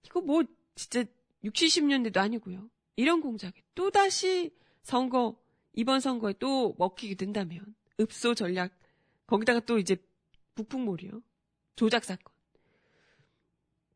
이거 0.04 0.20
뭐 0.20 0.42
진짜 0.74 1.04
60, 1.42 1.68
70년대도 1.68 2.18
아니고요. 2.18 2.68
이런 2.96 3.22
공작에 3.22 3.54
또다시 3.74 4.54
선거 4.82 5.40
이번 5.72 6.00
선거에 6.00 6.34
또 6.38 6.74
먹히게 6.76 7.14
된다면 7.14 7.74
읍소 7.98 8.34
전략 8.34 8.78
거기다가 9.26 9.60
또 9.60 9.78
이제 9.78 9.96
북풍몰이요. 10.54 11.22
조작 11.76 12.04
사건. 12.04 12.30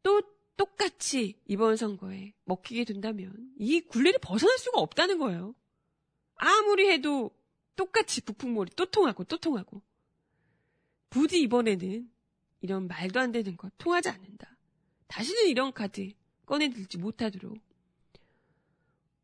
또 0.03 0.23
똑같이 0.57 1.39
이번 1.47 1.77
선거에 1.77 2.33
먹히게 2.45 2.85
된다면 2.85 3.53
이 3.59 3.83
굴레를 3.83 4.21
벗어날 4.23 4.57
수가 4.57 4.81
없다는 4.81 5.19
거예요. 5.19 5.55
아무리 6.43 6.89
해도 6.91 7.31
똑같이 7.77 8.23
북풍몰이 8.23 8.71
또 8.77 8.87
통하고 8.87 9.25
또 9.25 9.37
통하고. 9.37 9.83
부디 11.11 11.41
이번에는 11.43 12.11
이런 12.63 12.87
말도 12.89 13.21
안 13.21 13.33
되는 13.33 13.57
거 13.57 13.71
통하지 13.79 14.09
않는다. 14.09 14.57
다시는 15.07 15.49
이런 15.49 15.73
카드 15.73 16.13
꺼내들지 16.47 16.99
못하도록 16.99 17.59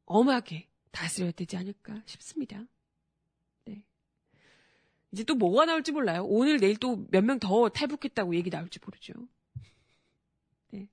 엄하게 0.04 0.68
다스려야 0.90 1.30
되지 1.32 1.56
않을까 1.56 2.02
싶습니다. 2.06 2.64
네. 3.64 3.82
이제 5.12 5.24
또 5.24 5.34
뭐가 5.34 5.64
나올지 5.66 5.92
몰라요. 5.92 6.24
오늘 6.24 6.58
내일 6.58 6.76
또 6.76 6.96
몇 7.12 7.22
명 7.22 7.38
더 7.38 7.68
탈북했다고 7.68 8.34
얘기 8.36 8.50
나올지 8.50 8.78
모르죠. 8.84 9.14
네. 10.70 10.88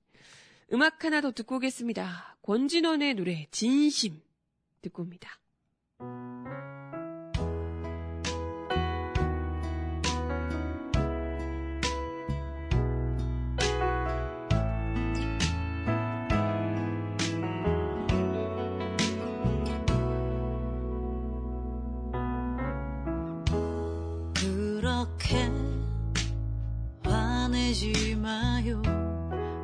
음악 0.72 1.04
하나 1.04 1.20
더 1.20 1.32
듣고 1.32 1.56
오겠습니다. 1.56 2.38
권진원의 2.42 3.14
노래 3.14 3.46
진심 3.50 4.20
듣고 4.80 5.02
옵니다. 5.02 5.38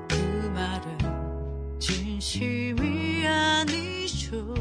그 0.09 0.51
말은 0.55 1.79
진심이 1.79 3.27
아니죠 3.27 4.55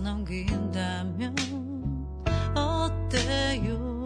넘긴다면 0.00 1.34
어때요? 2.54 4.04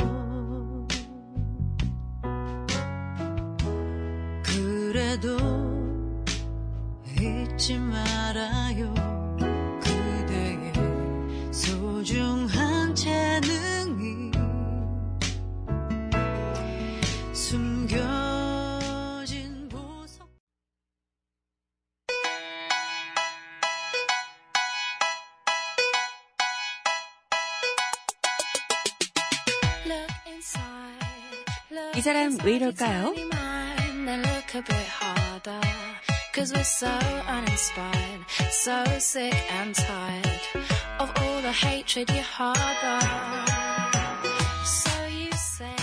그래도 4.42 5.36
잊지 7.18 7.78
말아 7.78 8.59
이 32.00 32.02
사람 32.02 32.38
왜 32.44 32.56
이럴까요? 32.56 33.14
Cause 36.32 36.54
we're 36.54 36.64
so 36.64 36.88
uninspired, 37.28 38.24
so 38.48 38.82
sick 38.96 39.36
and 39.52 39.74
tired 39.74 40.40
of 40.98 41.12
all 41.20 41.42
the 41.42 41.52
hatred 41.52 42.10
you 42.10 42.22
harbor. 42.22 43.04
So 44.64 44.90
you 45.10 45.28
say 45.34 45.76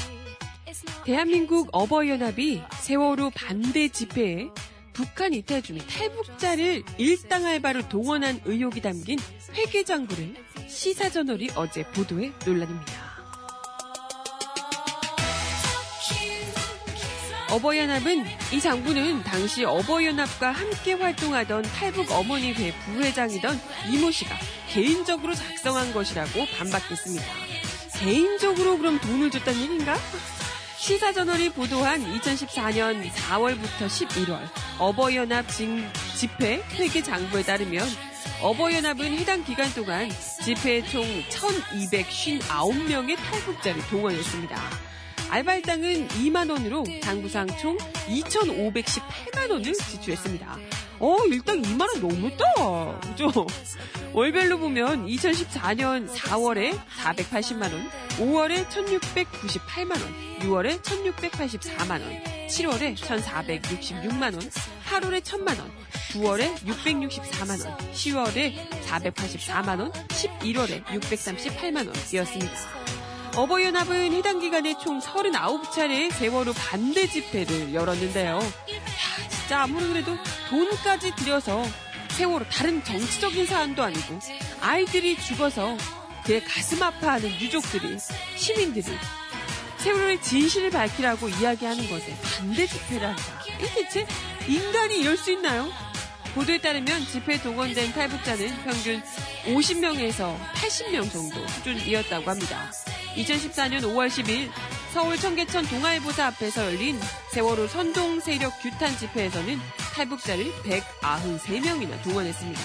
it's 0.65 0.83
not 0.89 1.05
대한민국 1.05 1.69
어버이연합이 1.71 2.63
세월호 2.79 3.29
반대 3.35 3.87
집회에 3.87 4.49
북한 4.93 5.35
이탈 5.35 5.61
중인 5.61 5.83
탈북자를 5.85 6.81
일당 6.97 7.45
알바로 7.45 7.87
동원한 7.89 8.41
의혹이 8.43 8.81
담긴 8.81 9.19
회계장부를 9.53 10.33
시사저널이 10.67 11.51
어제 11.55 11.83
보도해 11.83 12.31
논란입니다. 12.43 12.96
어버이연합은 17.49 18.25
이 18.53 18.59
장부는 18.59 19.23
당시 19.23 19.63
어버이연합과 19.63 20.51
함께 20.51 20.93
활동하던 20.93 21.63
탈북 21.63 22.11
어머니회 22.11 22.73
부회장이던 22.73 23.59
이모 23.91 24.11
씨가 24.11 24.35
개인적으로 24.69 25.33
작성한 25.33 25.93
것이라고 25.93 26.45
반박했습니다. 26.57 27.25
개인적으로 27.99 28.77
그럼 28.77 28.99
돈을 28.99 29.31
줬다는 29.31 29.61
얘기인가? 29.61 29.95
시사저널이 30.77 31.49
보도한 31.53 32.03
2014년 32.19 33.09
4월부터 33.11 33.87
11월 33.87 34.39
어버이연합 34.77 35.47
징- 35.49 35.89
집회 36.15 36.61
회계 36.75 37.01
장부에 37.01 37.43
따르면 37.43 37.87
어버이연합은 38.41 39.17
해당 39.17 39.43
기간 39.43 39.73
동안 39.73 40.09
집회에 40.43 40.83
총 40.83 41.01
1259명의 41.29 43.15
탈북자를 43.17 43.81
동원했습니다. 43.89 44.55
알바일당은 45.29 46.07
2만 46.07 46.49
원으로 46.49 46.85
장부상 47.01 47.47
총 47.59 47.77
2,518만 48.07 49.51
원을 49.51 49.73
지출했습니다. 49.73 50.57
어, 50.99 51.17
일당 51.27 51.61
2만 51.61 51.81
원 51.81 52.01
너무했다. 52.01 52.99
그죠? 53.01 53.45
월별로 54.13 54.57
보면 54.57 55.05
2014년 55.05 56.09
4월에 56.09 56.77
480만 57.03 57.71
원, 57.71 57.89
5월에 58.17 58.67
1,698만 58.67 59.91
원, 59.91 60.39
6월에 60.39 60.81
1,684만 60.81 62.01
원, 62.01 62.23
7월에 62.47 62.95
1,466만 62.95 64.33
원, 64.33 64.39
8월에 64.39 65.21
1,000만 65.21 65.59
원, 65.59 65.71
9월에 66.13 66.55
664만 66.65 67.65
원, 67.65 67.77
10월에 67.77 68.55
484만 68.85 69.79
원, 69.79 69.91
11월에 69.91 70.83
638만 70.85 71.87
원이었습니다. 71.87 72.96
어버이연합은 73.37 74.13
해당 74.13 74.39
기간에 74.39 74.75
총 74.79 74.99
39차례의 74.99 76.11
세월호 76.11 76.53
반대 76.53 77.05
집회를 77.07 77.71
열었는데요. 77.71 78.37
야, 78.37 79.29
진짜 79.29 79.61
아무리 79.61 79.87
그래도 79.87 80.17
돈까지 80.49 81.11
들여서 81.15 81.63
세월호 82.09 82.45
다른 82.49 82.83
정치적인 82.83 83.45
사안도 83.45 83.83
아니고 83.83 84.17
아이들이 84.59 85.15
죽어서 85.21 85.77
그의 86.25 86.43
가슴 86.43 86.81
아파하는 86.81 87.29
유족들이 87.39 87.97
시민들이 88.35 88.97
세월호의 89.77 90.19
진실을 90.19 90.71
밝히라고 90.71 91.29
이야기하는 91.29 91.91
것에 91.91 92.17
반대 92.23 92.65
집회를 92.65 93.09
한다. 93.09 93.23
대체 93.75 94.07
인간이 94.47 94.99
이럴 94.99 95.15
수 95.15 95.31
있나요? 95.31 95.71
보도에 96.33 96.57
따르면 96.57 97.05
집회에 97.05 97.39
동원된 97.39 97.93
탈북자는 97.93 98.63
평균 98.63 99.03
50명에서 99.45 100.35
80명 100.53 101.11
정도 101.11 101.47
수준이었다고 101.47 102.29
합니다. 102.31 102.71
2014년 103.17 103.81
5월 103.81 104.07
10일 104.07 104.49
서울 104.93 105.17
청계천 105.17 105.65
동아일보사 105.65 106.27
앞에서 106.27 106.65
열린 106.65 106.99
세월호 107.31 107.67
선동 107.67 108.19
세력 108.19 108.51
규탄 108.61 108.95
집회에서는 108.95 109.57
탈북자를 109.95 110.45
193명이나 110.63 112.01
동원했습니다. 112.03 112.61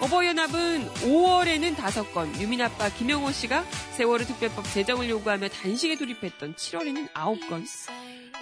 어버이연합은 0.00 0.88
5월에는 0.88 1.76
5건, 1.76 2.40
유민아빠 2.40 2.90
김영호 2.90 3.30
씨가 3.30 3.64
세월호 3.96 4.24
특별법 4.24 4.64
제정을 4.64 5.08
요구하며 5.08 5.48
단식에 5.48 5.96
돌입했던 5.96 6.54
7월에는 6.54 7.12
9건, 7.12 7.64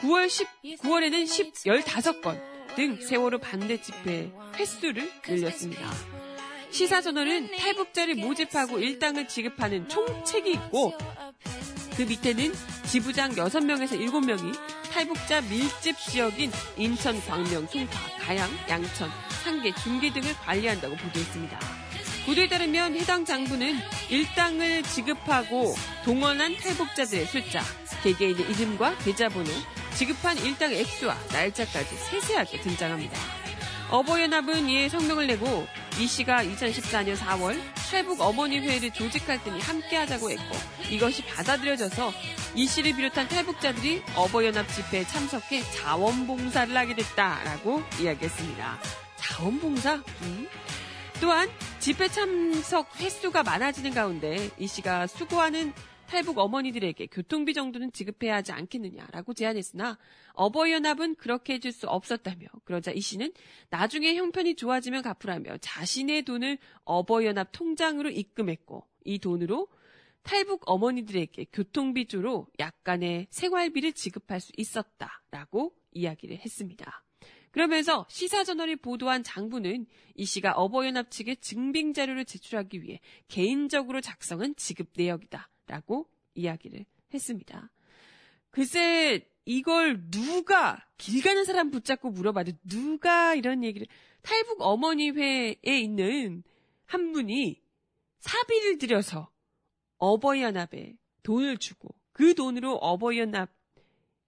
9월 0.00 0.28
10, 0.28 0.48
9월에는 0.78 1.26
10, 1.26 1.52
15건 1.54 2.40
등 2.76 2.98
세월호 3.00 3.38
반대 3.38 3.80
집회 3.80 4.32
횟수를 4.56 5.10
늘렸습니다. 5.28 5.90
시사저널은 6.70 7.56
탈북자를 7.56 8.16
모집하고 8.16 8.78
일당을 8.78 9.28
지급하는 9.28 9.88
총책이 9.88 10.52
있고 10.52 10.92
그 11.96 12.02
밑에는 12.02 12.52
지부장 12.86 13.32
6명에서 13.32 13.98
7명이 13.98 14.54
탈북자 14.90 15.40
밀집 15.42 15.98
지역인 15.98 16.50
인천, 16.76 17.20
광명, 17.26 17.66
송파, 17.66 18.00
가양, 18.20 18.50
양천, 18.68 19.10
상계, 19.44 19.72
중계 19.74 20.12
등을 20.12 20.34
관리한다고 20.34 20.96
보도했습니다. 20.96 21.58
보도에 22.26 22.48
따르면 22.48 22.94
해당 22.96 23.24
장부는 23.24 23.76
일당을 24.10 24.82
지급하고 24.82 25.74
동원한 26.04 26.56
탈북자들의 26.56 27.26
숫자, 27.26 27.62
개개인의 28.02 28.50
이름과 28.50 28.96
계좌번호, 28.98 29.50
지급한 29.96 30.36
일당 30.38 30.72
액수와 30.72 31.16
날짜까지 31.32 31.96
세세하게 31.96 32.60
등장합니다. 32.60 33.18
어버이연합은 33.90 34.68
이에 34.68 34.88
성명을 34.88 35.26
내고 35.26 35.66
이 36.00 36.06
씨가 36.06 36.42
2014년 36.44 37.14
4월 37.14 37.60
탈북 37.90 38.22
어머니회를 38.22 38.90
조직할 38.90 39.44
때니 39.44 39.60
함께하자고 39.60 40.30
했고 40.30 40.56
이것이 40.88 41.22
받아들여져서 41.26 42.10
이 42.54 42.66
씨를 42.66 42.96
비롯한 42.96 43.28
탈북자들이 43.28 44.02
어버이연합 44.16 44.66
집회에 44.68 45.04
참석해 45.04 45.62
자원봉사를 45.62 46.74
하게 46.74 46.94
됐다라고 46.94 47.82
이야기했습니다. 48.00 48.78
자원봉사? 49.16 50.02
음? 50.22 50.48
또한 51.20 51.50
집회 51.80 52.08
참석 52.08 52.98
횟수가 52.98 53.42
많아지는 53.42 53.92
가운데 53.92 54.48
이 54.56 54.66
씨가 54.66 55.06
수고하는 55.06 55.74
탈북 56.10 56.38
어머니들에게 56.38 57.06
교통비 57.06 57.54
정도는 57.54 57.92
지급해야 57.92 58.34
하지 58.34 58.50
않겠느냐라고 58.50 59.32
제안했으나 59.32 59.96
어버이연합은 60.32 61.14
그렇게 61.14 61.54
해줄 61.54 61.70
수 61.70 61.86
없었다며 61.86 62.48
그러자 62.64 62.90
이 62.90 63.00
씨는 63.00 63.32
나중에 63.68 64.16
형편이 64.16 64.56
좋아지면 64.56 65.02
갚으라며 65.02 65.58
자신의 65.58 66.22
돈을 66.22 66.58
어버이연합 66.82 67.50
통장으로 67.52 68.10
입금했고 68.10 68.84
이 69.04 69.20
돈으로 69.20 69.68
탈북 70.24 70.68
어머니들에게 70.68 71.46
교통비조로 71.52 72.48
약간의 72.58 73.28
생활비를 73.30 73.92
지급할 73.92 74.40
수 74.40 74.50
있었다라고 74.56 75.72
이야기를 75.92 76.38
했습니다. 76.38 77.04
그러면서 77.52 78.04
시사저널이 78.08 78.76
보도한 78.76 79.22
장부는 79.22 79.86
이 80.16 80.24
씨가 80.24 80.54
어버이연합 80.54 81.12
측에 81.12 81.36
증빙 81.36 81.92
자료를 81.92 82.24
제출하기 82.24 82.82
위해 82.82 82.98
개인적으로 83.28 84.00
작성한 84.00 84.56
지급 84.56 84.88
내역이다. 84.96 85.48
라고 85.70 86.08
이야기를 86.34 86.84
했습니다. 87.14 87.70
글쎄, 88.50 89.26
이걸 89.44 90.10
누가, 90.10 90.84
길 90.98 91.22
가는 91.22 91.44
사람 91.44 91.70
붙잡고 91.70 92.10
물어봐도 92.10 92.52
누가 92.64 93.34
이런 93.34 93.62
얘기를, 93.62 93.86
탈북 94.22 94.60
어머니회에 94.60 95.56
있는 95.64 96.42
한 96.86 97.12
분이 97.12 97.62
사비를 98.18 98.78
들여서 98.78 99.30
어버이연합에 99.98 100.96
돈을 101.22 101.56
주고 101.58 101.94
그 102.12 102.34
돈으로 102.34 102.74
어버이연합, 102.76 103.50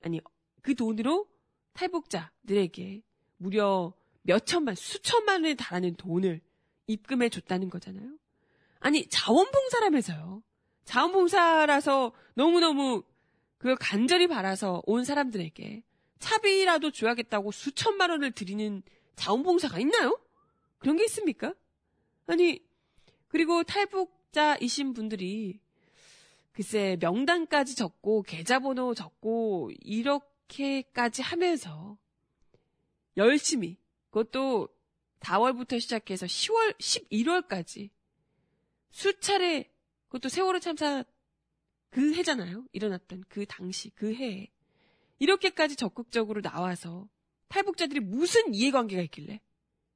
아니, 0.03 0.21
그 0.63 0.75
돈으로 0.75 1.29
탈북자들에게 1.73 3.03
무려 3.39 3.93
몇 4.23 4.47
천만, 4.47 4.77
수천만 4.77 5.43
원에 5.43 5.55
달하는 5.55 5.97
돈을 5.97 6.41
입금해 6.87 7.29
줬다는 7.29 7.69
거잖아요. 7.69 8.17
아니, 8.79 9.09
자원봉사라면서요. 9.09 10.43
자원봉사라서 10.85 12.13
너무너무 12.35 13.03
그걸 13.59 13.77
간절히 13.77 14.27
바라서 14.27 14.83
온 14.87 15.05
사람들에게 15.05 15.83
차비라도 16.19 16.91
줘야겠다고 16.91 17.53
수천만 17.53 18.11
원을 18.11 18.33
드리는 18.33 18.83
자원봉사가 19.17 19.79
있나요? 19.81 20.19
그런 20.79 20.97
게 20.97 21.05
있습니까? 21.05 21.55
아니, 22.27 22.61
그리고 23.29 23.63
탈북자이신 23.63 24.95
분들이 24.95 25.61
글쎄 26.53 26.97
명단까지 27.01 27.77
적고 27.77 28.23
계좌번호 28.23 28.95
적고 28.95 29.71
이렇게까지 29.81 31.23
하면서 31.23 31.97
열심히 33.17 33.79
그것도 34.11 34.69
4월부터 35.21 35.81
시작해서 35.81 36.27
10월, 36.27 36.77
11월까지 36.79 37.91
수차례 38.91 39.72
그것도 40.13 40.29
세월호 40.29 40.61
참사 40.61 41.05
그 41.89 42.13
해잖아요. 42.15 42.67
일어났던 42.73 43.25
그 43.31 43.47
당시 43.47 43.89
그 43.95 44.15
해에 44.15 44.51
이렇게까지 45.19 45.77
적극적으로 45.77 46.43
나와서 46.43 47.09
탈북자들이 47.49 48.01
무슨 48.01 48.55
이해관계가 48.55 49.01
있길래 49.05 49.41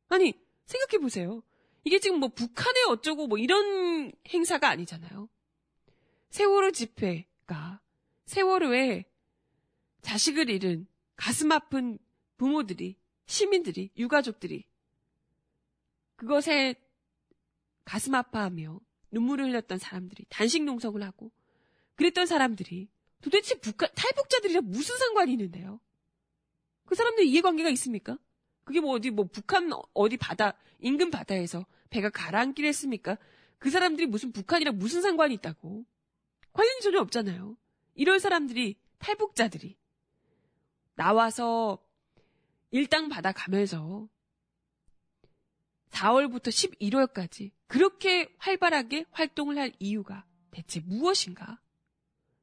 아니 0.09 0.33
생각해 0.65 1.03
보세요. 1.03 1.43
이게 1.85 1.99
지금 1.99 2.19
뭐 2.19 2.31
북한에 2.31 2.85
어쩌고 2.89 3.27
뭐 3.27 3.37
이런 3.37 4.11
행사가 4.29 4.71
아니잖아요. 4.71 5.29
세월호 6.31 6.71
집회가 6.71 7.83
세월호에 8.25 9.05
자식을 10.01 10.49
잃은 10.49 10.87
가슴 11.17 11.53
아픈 11.53 11.99
부모들이 12.39 12.97
시민들이 13.27 13.91
유가족들이 13.99 14.65
그것에 16.17 16.75
가슴 17.85 18.15
아파하며 18.15 18.81
눈물을 19.11 19.47
흘렸던 19.47 19.79
사람들이 19.79 20.25
단식 20.29 20.65
농성을 20.65 21.03
하고 21.03 21.31
그랬던 21.97 22.27
사람들이 22.27 22.89
도대체 23.23 23.59
북한 23.59 23.89
탈북자들이랑 23.95 24.65
무슨 24.67 24.97
상관이 24.99 25.33
있는데요? 25.33 25.81
그 26.85 26.95
사람들 26.95 27.25
이해관계가 27.25 27.71
있습니까? 27.71 28.19
그게 28.65 28.81
뭐 28.81 28.93
어디 28.93 29.11
뭐 29.11 29.27
북한 29.27 29.71
어디 29.95 30.17
바다 30.17 30.57
인근 30.79 31.11
바다에서 31.11 31.67
배가 31.91 32.11
가라앉기를 32.11 32.69
했습니까? 32.69 33.17
그 33.59 33.71
사람들이 33.71 34.07
무슨 34.07 34.33
북한이랑 34.33 34.79
무슨 34.79 35.03
상관이 35.03 35.35
있다고? 35.35 35.85
관련이 36.53 36.81
전혀 36.81 37.01
없잖아요. 37.01 37.57
이런 37.95 38.19
사람들이 38.19 38.77
탈북자들이 38.99 39.77
나와서 40.95 41.79
일당 42.71 43.09
받아가면서 43.09 44.09
4월부터 45.97 46.49
11월까지 46.49 47.51
그렇게 47.67 48.29
활발하게 48.39 49.07
활동을 49.11 49.59
할 49.59 49.73
이유가 49.79 50.25
대체 50.51 50.81
무엇인가? 50.81 51.61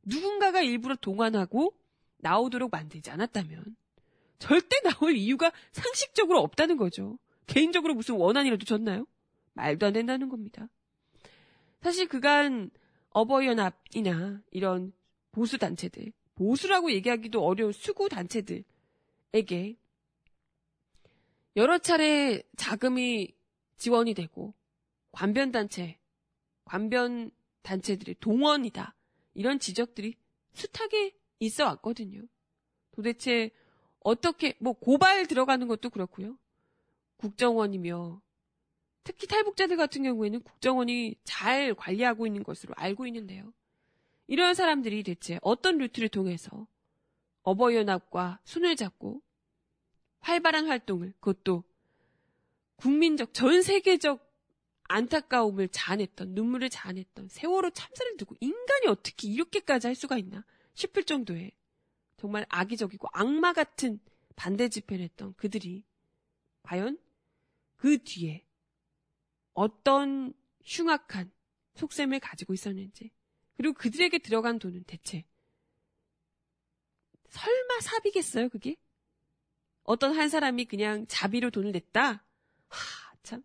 누군가가 0.04 0.62
일부러 0.62 0.96
동원하고 0.96 1.74
나오도록 2.18 2.72
만들지 2.72 3.12
않았다면 3.12 3.76
절대 4.40 4.82
나올 4.82 5.16
이유가 5.16 5.52
상식적으로 5.72 6.40
없다는 6.40 6.78
거죠. 6.78 7.18
개인적으로 7.48 7.94
무슨 7.94 8.16
원한이라도 8.16 8.66
줬나요? 8.66 9.06
말도 9.54 9.86
안 9.86 9.94
된다는 9.94 10.30
겁니다. 10.30 10.68
사실 11.82 12.08
그간 12.08 12.72
어버이연합이나 13.12 14.42
이런 14.52 14.94
보수 15.32 15.58
단체들, 15.58 16.12
보수라고 16.36 16.92
얘기하기도 16.92 17.44
어려운 17.46 17.72
수구 17.72 18.10
단체들에게 18.10 19.76
여러 21.56 21.78
차례 21.78 22.42
자금이 22.58 23.34
지원이 23.84 24.14
되고 24.14 24.54
관변단체, 25.12 26.00
관변단체들의 26.64 28.16
동원이다. 28.22 28.96
이런 29.34 29.60
지적들이 29.60 30.16
숱하게 30.54 31.14
있어 31.40 31.66
왔거든요. 31.66 32.22
도대체 32.92 33.52
어떻게, 34.00 34.56
뭐 34.60 34.72
고발 34.72 35.28
들어가는 35.28 35.68
것도 35.68 35.90
그렇고요. 35.90 36.38
국정원이며 37.18 38.22
특히 39.04 39.28
탈북자들 39.28 39.76
같은 39.76 40.04
경우에는 40.04 40.44
국정원이 40.44 41.16
잘 41.26 41.76
관리하고 41.76 42.26
있는 42.26 42.42
것으로 42.46 42.74
알고 42.78 43.06
있는데요. 43.08 43.52
이런 44.28 44.54
사람들이 44.54 45.04
대체 45.04 45.40
어떤 45.42 45.78
루트를 45.78 46.08
통해서 46.08 46.68
어버이연합과 47.42 48.40
손을 48.46 48.78
잡고 48.78 49.22
활발한 50.22 50.68
활동을 50.68 51.12
그것도 51.20 51.66
국민적 52.76 53.34
전 53.34 53.62
세계적 53.62 54.32
안타까움을 54.84 55.70
자아냈던 55.70 56.34
눈물을 56.34 56.70
자아냈던 56.70 57.30
세월호 57.30 57.72
참사를 57.72 58.18
두고 58.18 58.36
인간이 58.40 58.88
어떻게 58.88 59.28
이렇게까지 59.28 59.88
할 59.88 59.96
수가 59.96 60.18
있나 60.18 60.46
싶을 60.74 61.04
정도의 61.04 61.52
정말 62.18 62.46
악의적이고 62.50 63.08
악마 63.14 63.54
같은 63.54 64.00
반대 64.36 64.70
집회를 64.70 65.04
했던 65.06 65.34
그들이 65.36 65.84
과연 66.64 66.98
그 67.76 67.98
뒤에 68.04 68.46
어떤 69.54 70.34
흉악한 70.64 71.32
속셈을 71.76 72.20
가지고 72.20 72.54
있었는지 72.54 73.12
그리고 73.56 73.74
그들에게 73.74 74.20
들어간 74.20 74.60
돈은 74.60 74.84
대체 74.86 75.26
설마 77.30 77.80
사비겠어요 77.82 78.50
그게? 78.50 78.76
어떤 79.84 80.16
한 80.16 80.30
사람이 80.30 80.66
그냥 80.66 81.06
자비로 81.08 81.50
돈을 81.50 81.72
냈다? 81.72 82.24
하, 82.74 83.16
참. 83.24 83.44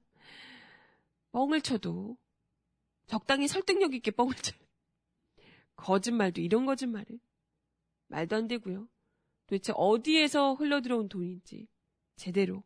뻥을 1.32 1.60
쳐도 1.60 2.16
적당히 3.06 3.48
설득력 3.48 3.94
있게 3.94 4.10
뻥을 4.10 4.34
쳐요. 4.34 4.58
거짓말도 5.76 6.40
이런 6.40 6.66
거짓말을. 6.66 7.20
말도 8.08 8.36
안 8.36 8.48
되고요. 8.48 8.88
도대체 9.46 9.72
어디에서 9.76 10.54
흘러들어온 10.54 11.08
돈인지 11.08 11.68
제대로 12.16 12.62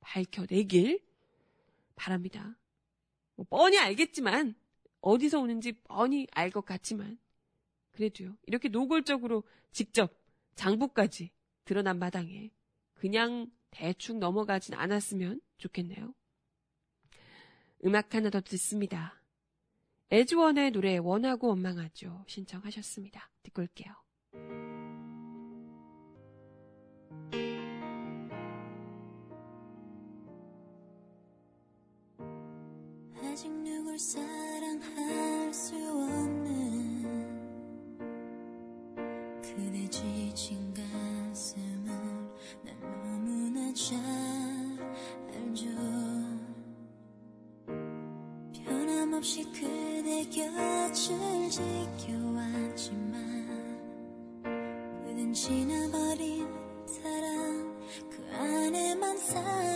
밝혀내길 0.00 1.02
바랍니다. 1.96 2.56
뭐 3.34 3.46
뻔히 3.48 3.78
알겠지만 3.78 4.54
어디서 5.00 5.40
오는지 5.40 5.72
뻔히 5.72 6.26
알 6.32 6.50
것 6.50 6.64
같지만 6.64 7.18
그래도요. 7.92 8.36
이렇게 8.46 8.68
노골적으로 8.68 9.44
직접 9.72 10.14
장부까지 10.54 11.30
드러난 11.64 11.98
마당에 11.98 12.50
그냥 12.94 13.50
대충 13.70 14.18
넘어가진 14.18 14.74
않았으면 14.74 15.40
좋겠네요. 15.62 16.14
음악 17.84 18.14
하나 18.14 18.30
더 18.30 18.40
듣습니다. 18.40 19.20
에즈원의 20.10 20.72
노래 20.72 20.98
원하고 20.98 21.48
원망하죠. 21.48 22.24
신청하셨습니다. 22.28 23.30
듣고 23.42 23.62
올게요. 23.62 23.94
아직 33.22 33.50
누굴 33.50 33.98
사랑할 33.98 35.54
수 35.54 35.74
없는 35.74 37.02
그대 39.42 39.88
지친 39.88 40.71
없이 49.22 49.44
그대 49.52 50.24
곁을 50.24 51.48
지켜왔지만 51.48 53.14
그댄 55.04 55.32
지나버린 55.32 56.44
사랑 56.84 57.78
그 58.10 58.26
안에만 58.34 59.16
사는 59.18 59.71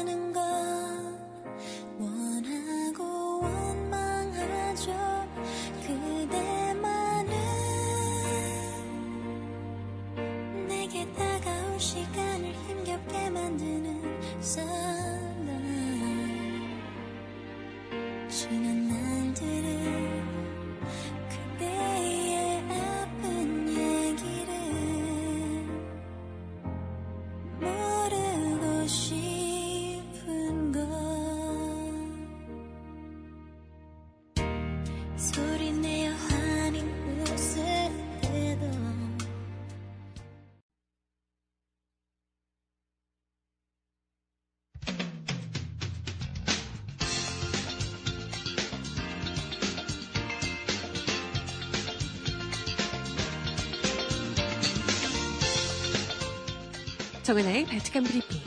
정은아의 57.27 57.65
발칙한 57.67 58.05
브리핑. 58.05 58.41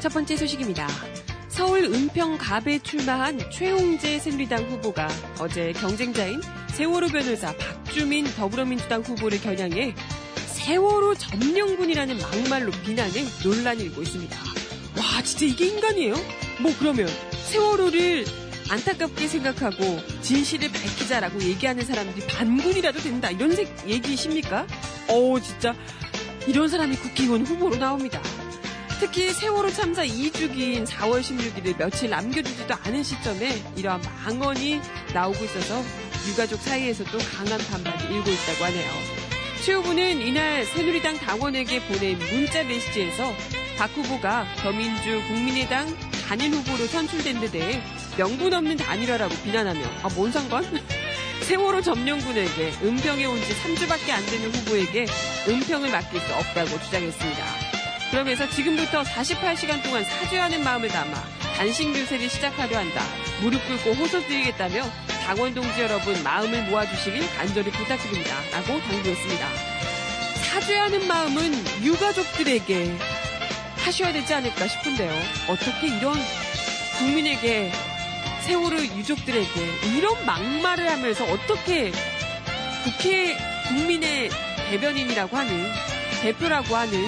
첫 0.00 0.12
번째 0.12 0.36
소식입니다. 0.36 0.88
서울 1.46 1.84
은평 1.84 2.36
갑에 2.38 2.80
출마한 2.80 3.38
최홍재 3.52 4.18
새누리당 4.18 4.64
후보가 4.64 5.06
어제 5.38 5.72
경쟁자인 5.74 6.40
세월호 6.70 7.06
변호사 7.06 7.56
박주민 7.56 8.24
더불어민주당 8.34 9.02
후보를 9.02 9.40
겨냥해 9.40 9.94
세월호 10.48 11.14
점령군이라는 11.14 12.18
막말로 12.18 12.72
비난해 12.84 13.24
논란이 13.44 13.84
일고 13.84 14.02
있습니다. 14.02 14.36
와, 14.96 15.22
진짜 15.22 15.44
이게 15.44 15.66
인간이에요? 15.66 16.14
뭐 16.60 16.74
그러면 16.78 17.06
세월호를 17.46 18.24
안타깝게 18.68 19.28
생각하고 19.28 20.00
진실을 20.20 20.70
밝히자라고 20.72 21.40
얘기하는 21.42 21.84
사람들이 21.84 22.26
반군이라도 22.26 22.98
된다 22.98 23.30
이런 23.30 23.54
색 23.54 23.88
얘기십니까? 23.88 24.66
어 25.08 25.40
진짜 25.40 25.74
이런 26.48 26.68
사람이 26.68 26.96
국회의원 26.96 27.46
후보로 27.46 27.76
나옵니다. 27.76 28.20
특히 28.98 29.30
세월호 29.30 29.70
참사 29.70 30.04
2주기인 30.04 30.86
4월 30.86 31.20
16일을 31.20 31.78
며칠 31.78 32.10
남겨두지도 32.10 32.74
않은 32.84 33.02
시점에 33.02 33.62
이러한 33.76 34.00
망언이 34.00 34.80
나오고 35.12 35.44
있어서 35.44 35.82
유가족 36.28 36.60
사이에서도 36.60 37.18
강한 37.18 37.58
반발이 37.70 38.14
일고 38.14 38.30
있다고 38.30 38.64
하네요. 38.64 38.90
최 39.64 39.74
후보는 39.74 40.20
이날 40.20 40.64
새누리당 40.64 41.18
당원에게 41.18 41.86
보낸 41.86 42.18
문자 42.18 42.64
메시지에서 42.64 43.32
박 43.76 43.90
후보가 43.90 44.46
더민주 44.62 45.22
국민의당 45.28 45.86
단일 46.26 46.52
후보로 46.52 46.86
선출된 46.86 47.40
데 47.40 47.50
대해 47.50 47.82
명분 48.16 48.52
없는 48.52 48.76
단일화라고 48.76 49.34
비난하며 49.44 49.80
아 50.02 50.08
뭔 50.08 50.32
상관? 50.32 50.64
세월호 51.42 51.82
점령군에게 51.82 52.72
은평에 52.82 53.24
온 53.26 53.40
지 53.40 53.54
3주밖에 53.62 54.10
안 54.10 54.24
되는 54.26 54.50
후보에게 54.52 55.06
은평을 55.48 55.90
맡길 55.90 56.20
수 56.20 56.34
없다고 56.34 56.80
주장했습니다. 56.82 57.44
그러면서 58.10 58.48
지금부터 58.50 59.02
48시간 59.02 59.82
동안 59.82 60.02
사죄하는 60.04 60.64
마음을 60.64 60.88
담아 60.88 61.12
단식 61.56 61.88
유세를 61.94 62.28
시작하려 62.28 62.78
한다. 62.78 63.02
무릎 63.42 63.64
꿇고 63.68 63.92
호소드리겠다며 63.94 64.82
당원 65.24 65.54
동지 65.54 65.80
여러분 65.80 66.20
마음을 66.22 66.62
모아주시길 66.64 67.28
간절히 67.36 67.70
부탁드립니다. 67.70 68.34
라고 68.52 68.80
당부했습니다. 68.80 69.48
사죄하는 70.50 71.06
마음은 71.06 71.52
유가족들에게 71.84 72.96
하셔야 73.86 74.12
되지 74.12 74.34
않을까 74.34 74.66
싶은데요. 74.66 75.12
어떻게 75.46 75.86
이런 75.86 76.16
국민에게 76.98 77.70
세월호 78.42 78.80
유족들에게 78.80 79.96
이런 79.96 80.26
막말을 80.26 80.90
하면서 80.90 81.24
어떻게 81.24 81.92
국회 82.82 83.36
국민의 83.68 84.30
대변인이라고 84.70 85.36
하는 85.36 85.70
대표라고 86.20 86.74
하는 86.74 87.06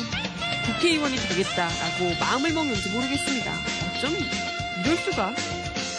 국회의원이 0.66 1.16
되겠다라고 1.16 2.14
마음을 2.20 2.52
먹는지 2.52 2.90
모르겠습니다. 2.90 3.52
어쩜 3.96 4.14
이럴 4.84 4.96
수가? 4.98 5.34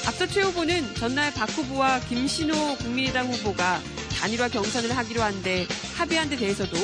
앞서 0.07 0.27
최 0.27 0.43
후보는 0.43 0.95
전날 0.95 1.33
박 1.33 1.49
후보와 1.49 1.99
김신호 2.07 2.77
국민의당 2.77 3.27
후보가 3.27 3.81
단일화 4.17 4.47
경선을 4.47 4.95
하기로 4.95 5.21
한데 5.21 5.67
합의한 5.97 6.29
데 6.29 6.37
대해서도 6.37 6.77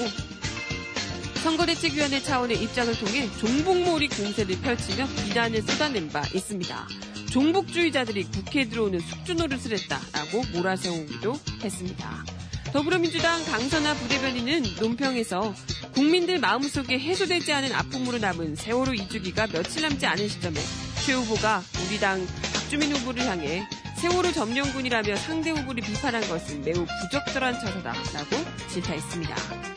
선거대책위원회 1.45 2.23
차원의 2.23 2.57
입장을 2.63 2.91
통해 2.97 3.29
종북몰이 3.39 4.07
공세를 4.07 4.59
펼치며 4.61 5.05
비난을 5.27 5.61
쏟아낸 5.61 6.09
바 6.09 6.23
있습니다. 6.33 6.87
종북주의자들이 7.29 8.23
국회에 8.23 8.67
들어오는 8.67 8.99
숙주 8.99 9.35
노릇을 9.35 9.77
했다라고 9.77 10.43
몰아세우기도 10.53 11.39
했습니다. 11.63 12.25
더불어민주당 12.73 13.45
강선아 13.45 13.93
부대변인은 13.93 14.63
논평에서 14.79 15.53
국민들 15.93 16.39
마음속에 16.39 16.97
해소되지 16.97 17.53
않은 17.53 17.73
아픔으로 17.73 18.17
남은 18.17 18.55
세월호 18.55 18.93
2주기가 18.93 19.51
며칠 19.51 19.83
남지 19.83 20.03
않은 20.03 20.27
시점에 20.27 20.59
최 21.05 21.13
후보가 21.13 21.61
우리 21.85 21.99
당 21.99 22.25
박주민 22.53 22.91
후보를 22.95 23.23
향해 23.23 23.67
세월호 23.97 24.31
점령군이라며 24.31 25.15
상대 25.17 25.51
후보를 25.51 25.83
비판한 25.83 26.27
것은 26.27 26.63
매우 26.63 26.87
부적절한 27.03 27.59
처사다라고 27.59 28.35
질타했습니다. 28.69 29.74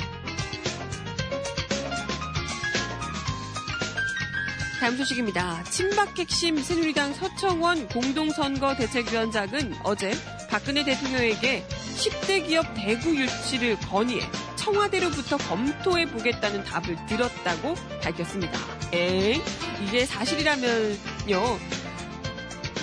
다음 4.79 4.97
소식입니다. 4.97 5.65
친박 5.65 6.17
핵심 6.19 6.57
새누리당 6.63 7.13
서청원 7.15 7.89
공동선거 7.89 8.77
대책위원장은 8.77 9.75
어제 9.83 10.13
박근혜 10.49 10.85
대통령에게 10.85 11.67
10대 11.97 12.47
기업 12.47 12.65
대구 12.77 13.17
유치를 13.17 13.77
건의해 13.81 14.25
청와대로부터 14.55 15.37
검토해 15.37 16.07
보겠다는 16.11 16.63
답을 16.65 16.97
들었다고 17.09 17.75
밝혔습니다. 18.03 18.59
엥? 18.93 19.43
이게 19.85 20.07
사실이라면요. 20.07 21.59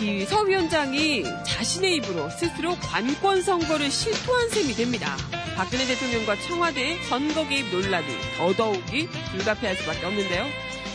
이 0.02 0.26
서 0.26 0.42
위원장이 0.42 1.24
자신의 1.46 1.96
입으로 1.96 2.30
스스로 2.30 2.76
관권 2.76 3.42
선거를 3.42 3.90
실토한 3.90 4.50
셈이 4.50 4.74
됩니다. 4.74 5.16
박근혜 5.56 5.86
대통령과 5.86 6.36
청와대의 6.42 7.02
선거 7.04 7.48
개입 7.48 7.70
논란이 7.74 8.08
더더욱이 8.38 9.08
불가피할 9.32 9.78
수밖에 9.78 10.06
없는데요. 10.06 10.46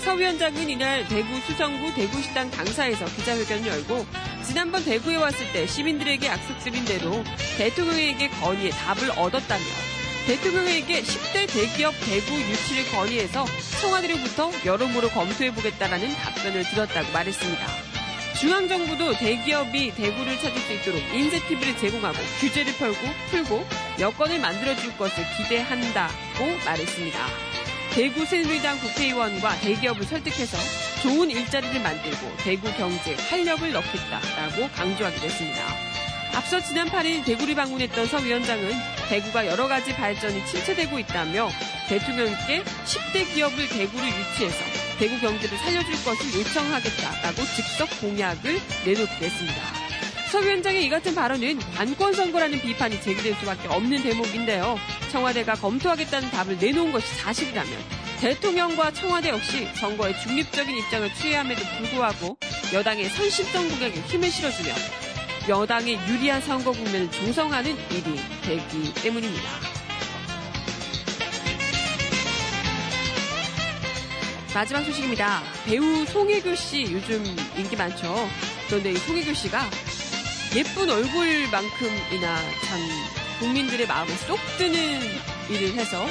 서 0.00 0.14
위원장은 0.14 0.70
이날 0.70 1.06
대구 1.08 1.28
수성구 1.46 1.94
대구시당 1.94 2.50
당사에서 2.50 3.04
기자회견을 3.04 3.66
열고 3.66 4.06
지난번 4.46 4.82
대구에 4.82 5.16
왔을 5.16 5.52
때 5.52 5.66
시민들에게 5.66 6.26
약속드린 6.26 6.86
대로 6.86 7.22
대통령에게 7.58 8.28
건의해 8.28 8.70
답을 8.70 9.10
얻었다며 9.10 9.62
대통령에게 10.26 11.02
10대 11.02 11.52
대기업 11.52 11.94
대구 12.06 12.32
유치를 12.32 12.90
건의해서 12.90 13.44
청와대로부터 13.82 14.50
여러모로 14.64 15.10
검토해보겠다라는 15.10 16.08
답변을 16.14 16.64
들었다고 16.64 17.12
말했습니다. 17.12 17.66
중앙정부도 18.40 19.18
대기업이 19.18 19.94
대구를 19.96 20.38
찾을 20.38 20.58
수 20.60 20.72
있도록 20.72 21.02
인센티브를 21.12 21.76
제공하고 21.76 22.16
규제를 22.40 22.72
펴고 22.74 22.96
풀고 23.30 23.66
여건을 23.98 24.40
만들어줄 24.40 24.96
것을 24.96 25.24
기대한다고 25.36 26.46
말했습니다. 26.64 27.18
대구 27.92 28.24
새누리당 28.24 28.78
국회의원과 28.78 29.58
대기업을 29.60 30.04
설득해서 30.04 30.56
좋은 31.02 31.28
일자리를 31.28 31.80
만들고 31.82 32.36
대구 32.38 32.72
경제에 32.74 33.16
활력을 33.16 33.72
넣겠다라고 33.72 34.68
강조하기도 34.70 35.26
했습니다. 35.26 35.64
앞서 36.34 36.60
지난 36.60 36.88
8일 36.88 37.24
대구를 37.24 37.56
방문했던 37.56 38.06
서 38.06 38.18
위원장은 38.18 38.72
대구가 39.08 39.44
여러 39.46 39.66
가지 39.66 39.92
발전이 39.92 40.46
침체되고 40.46 41.00
있다며 41.00 41.50
대통령께 41.88 42.62
10대 42.62 43.34
기업을 43.34 43.68
대구를 43.68 44.06
유치해서 44.06 44.58
대구 45.00 45.18
경제를 45.18 45.58
살려줄 45.58 45.92
것을 46.04 46.40
요청하겠다라고 46.40 47.42
즉석 47.42 48.00
공약을 48.00 48.60
내놓기도 48.84 49.24
했습니다. 49.24 49.90
서 50.30 50.38
위원장의 50.38 50.84
이 50.84 50.88
같은 50.88 51.12
발언은 51.12 51.58
관권 51.74 52.12
선거라는 52.12 52.60
비판이 52.60 53.00
제기될 53.02 53.34
수밖에 53.34 53.66
없는 53.66 54.00
대목인데요. 54.00 54.78
청와대가 55.10 55.54
검토하겠다는 55.54 56.30
답을 56.30 56.58
내놓은 56.58 56.92
것이 56.92 57.06
사실이라면 57.16 57.72
대통령과 58.20 58.92
청와대 58.92 59.30
역시 59.30 59.66
선거에 59.74 60.16
중립적인 60.20 60.76
입장을 60.76 61.12
취해야함에도 61.14 61.62
불구하고 61.78 62.36
여당의 62.72 63.08
선심성 63.08 63.68
공약에 63.68 64.00
힘을 64.02 64.30
실어주며 64.30 64.68
여당의 65.48 65.98
유리한 66.06 66.40
선거 66.40 66.70
국면을 66.70 67.10
조성하는 67.10 67.76
일이 67.90 68.20
되기 68.42 68.94
때문입니다. 68.94 69.50
마지막 74.54 74.82
소식입니다. 74.82 75.42
배우 75.64 76.04
송혜교 76.06 76.54
씨 76.54 76.82
요즘 76.92 77.24
인기 77.56 77.76
많죠. 77.76 78.28
그런데 78.66 78.92
이 78.92 78.96
송혜교 78.96 79.32
씨가 79.32 79.70
예쁜 80.54 80.90
얼굴만큼이나 80.90 82.36
참 82.66 83.19
국민들의 83.40 83.86
마음에 83.86 84.14
쏙 84.16 84.38
드는 84.58 85.00
일을 85.48 85.74
해서 85.74 86.06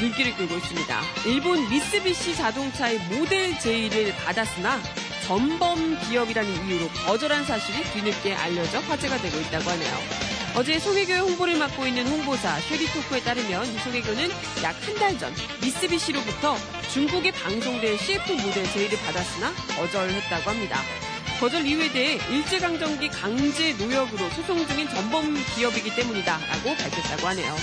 눈길을 0.00 0.36
끌고 0.36 0.56
있습니다. 0.56 1.00
일본 1.26 1.68
미쓰비시 1.70 2.34
자동차의 2.36 2.98
모델 3.10 3.58
제의를 3.58 4.14
받았으나 4.16 4.80
전범 5.26 5.98
기업이라는 6.08 6.66
이유로 6.66 6.88
거절한 7.06 7.44
사실이 7.44 7.82
뒤늦게 7.94 8.34
알려져 8.34 8.80
화제가 8.80 9.16
되고 9.18 9.38
있다고 9.40 9.70
하네요. 9.70 10.26
어제 10.56 10.78
송혜교의 10.78 11.20
홍보를 11.20 11.56
맡고 11.58 11.86
있는 11.86 12.06
홍보사 12.06 12.58
쉐리토크에 12.60 13.20
따르면 13.20 13.78
송혜교는 13.78 14.30
약 14.62 14.74
한 14.86 14.94
달 14.98 15.18
전 15.18 15.34
미쓰비시로부터 15.62 16.56
중국에 16.92 17.30
방송될 17.30 17.98
CF 17.98 18.32
모델 18.32 18.64
제의를 18.72 18.98
받았으나 18.98 19.52
거절했다고 19.76 20.50
합니다. 20.50 20.80
거절 21.40 21.66
이유에 21.66 21.92
대해 21.92 22.18
일제강점기 22.32 23.08
강제 23.08 23.74
노역으로 23.74 24.30
소송 24.30 24.66
중인 24.66 24.88
전범 24.88 25.34
기업이기 25.54 25.94
때문이다 25.94 26.38
라고 26.38 26.74
밝혔다고 26.74 27.26
하네요. 27.28 27.54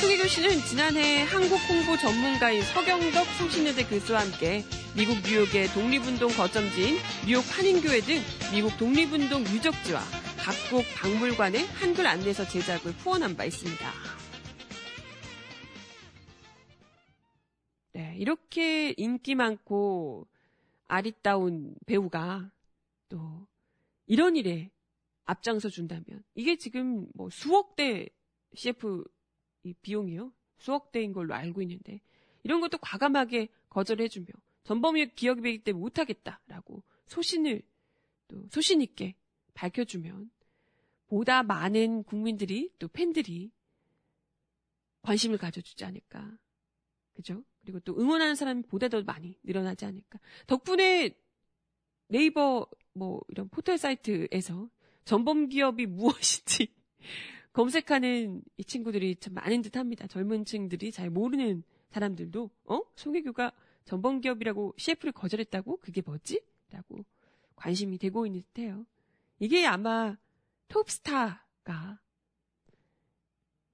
송혜교 0.00 0.26
씨는 0.26 0.58
지난해 0.62 1.22
한국 1.22 1.56
홍보 1.68 1.96
전문가인 1.96 2.62
서경덕 2.62 3.24
성신여대 3.38 3.84
교수와 3.84 4.22
함께 4.22 4.64
미국 4.96 5.18
뉴욕의 5.22 5.68
독립운동 5.68 6.32
거점지인 6.32 6.98
뉴욕 7.24 7.44
한인교회 7.56 8.00
등 8.00 8.20
미국 8.52 8.76
독립운동 8.76 9.42
유적지와 9.42 10.00
각국 10.38 10.84
박물관의 10.96 11.64
한글 11.74 12.08
안내서 12.08 12.48
제작을 12.48 12.90
후원한 12.90 13.36
바 13.36 13.44
있습니다. 13.44 13.92
네, 17.92 18.16
이렇게 18.18 18.94
인기 18.96 19.36
많고 19.36 20.26
아리따운 20.88 21.76
배우가 21.86 22.50
또 23.12 23.46
이런 24.06 24.36
일에 24.36 24.70
앞장서 25.24 25.68
준다면 25.68 26.24
이게 26.34 26.56
지금 26.56 27.06
뭐 27.12 27.28
수억 27.28 27.76
대 27.76 28.08
CF 28.54 29.04
이 29.64 29.74
비용이요? 29.74 30.32
수억 30.56 30.92
대인 30.92 31.12
걸로 31.12 31.34
알고 31.34 31.60
있는데 31.60 32.00
이런 32.42 32.62
것도 32.62 32.78
과감하게 32.78 33.48
거절해주며 33.68 34.26
전범위 34.64 35.14
기업이기 35.14 35.62
때문에 35.62 35.80
못하겠다라고 35.82 36.82
소신을 37.06 37.60
또 38.28 38.48
소신 38.50 38.80
있게 38.80 39.14
밝혀주면 39.52 40.30
보다 41.08 41.42
많은 41.42 42.04
국민들이 42.04 42.72
또 42.78 42.88
팬들이 42.88 43.52
관심을 45.02 45.36
가져주지 45.36 45.84
않을까. 45.84 46.38
그죠? 47.12 47.44
그리고 47.60 47.78
또 47.80 47.94
응원하는 47.98 48.34
사람이 48.34 48.62
보다 48.62 48.88
더 48.88 49.02
많이 49.02 49.38
늘어나지 49.42 49.84
않을까. 49.84 50.18
덕분에 50.46 51.14
네이버 52.08 52.66
뭐 52.94 53.20
이런 53.28 53.48
포털 53.48 53.78
사이트에서 53.78 54.68
전범 55.04 55.48
기업이 55.48 55.86
무엇인지 55.86 56.68
검색하는 57.52 58.42
이 58.56 58.64
친구들이 58.64 59.16
참 59.16 59.34
많은 59.34 59.62
듯 59.62 59.76
합니다. 59.76 60.06
젊은 60.06 60.44
층들이 60.44 60.90
잘 60.92 61.10
모르는 61.10 61.62
사람들도, 61.90 62.50
어? 62.64 62.80
송혜교가 62.96 63.52
전범 63.84 64.20
기업이라고 64.20 64.74
CF를 64.78 65.12
거절했다고? 65.12 65.78
그게 65.78 66.00
뭐지? 66.00 66.40
라고 66.70 67.04
관심이 67.56 67.98
되고 67.98 68.24
있는 68.26 68.42
듯 68.54 68.62
해요. 68.62 68.86
이게 69.38 69.66
아마 69.66 70.16
톱스타가 70.68 72.00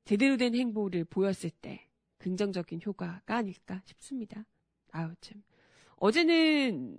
제대로 0.04 0.36
된 0.36 0.54
행보를 0.54 1.04
보였을 1.04 1.50
때 1.50 1.86
긍정적인 2.18 2.80
효과가 2.84 3.36
아닐까 3.36 3.80
싶습니다. 3.84 4.44
아우, 4.90 5.14
참. 5.20 5.42
어제는 5.96 6.98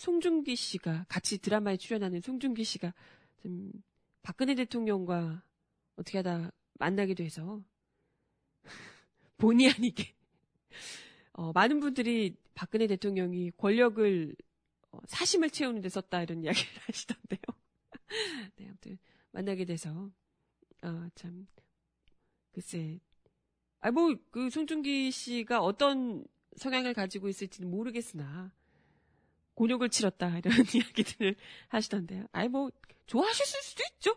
송중기 0.00 0.56
씨가 0.56 1.04
같이 1.10 1.36
드라마에 1.36 1.76
출연하는 1.76 2.22
송중기 2.22 2.64
씨가 2.64 2.94
좀 3.42 3.70
박근혜 4.22 4.54
대통령과 4.54 5.42
어떻게 5.96 6.16
하다 6.16 6.52
만나기도 6.78 7.22
해서 7.22 7.62
본의 9.36 9.70
아니게 9.70 10.14
어, 11.32 11.52
많은 11.52 11.80
분들이 11.80 12.34
박근혜 12.54 12.86
대통령이 12.86 13.50
권력을 13.58 14.34
어, 14.92 14.98
사심을 15.06 15.50
채우는 15.50 15.82
데 15.82 15.90
썼다 15.90 16.22
이런 16.22 16.44
이야기를 16.44 16.70
하시던데요. 16.88 17.40
네, 18.56 18.68
아무튼 18.68 18.98
만나게 19.32 19.66
돼서 19.66 20.10
아, 20.80 21.10
참 21.14 21.46
글쎄 22.52 23.00
아 23.80 23.90
뭐그 23.90 24.48
송중기 24.48 25.10
씨가 25.10 25.62
어떤 25.62 26.24
성향을 26.56 26.94
가지고 26.94 27.28
있을지는 27.28 27.70
모르겠으나 27.70 28.50
곤욕을 29.60 29.90
치렀다 29.90 30.38
이런 30.38 30.54
이야기들을 30.74 31.36
하시던데요. 31.68 32.26
아이 32.32 32.48
뭐 32.48 32.70
좋아하실 33.06 33.44
수도 33.44 33.82
있죠. 33.92 34.16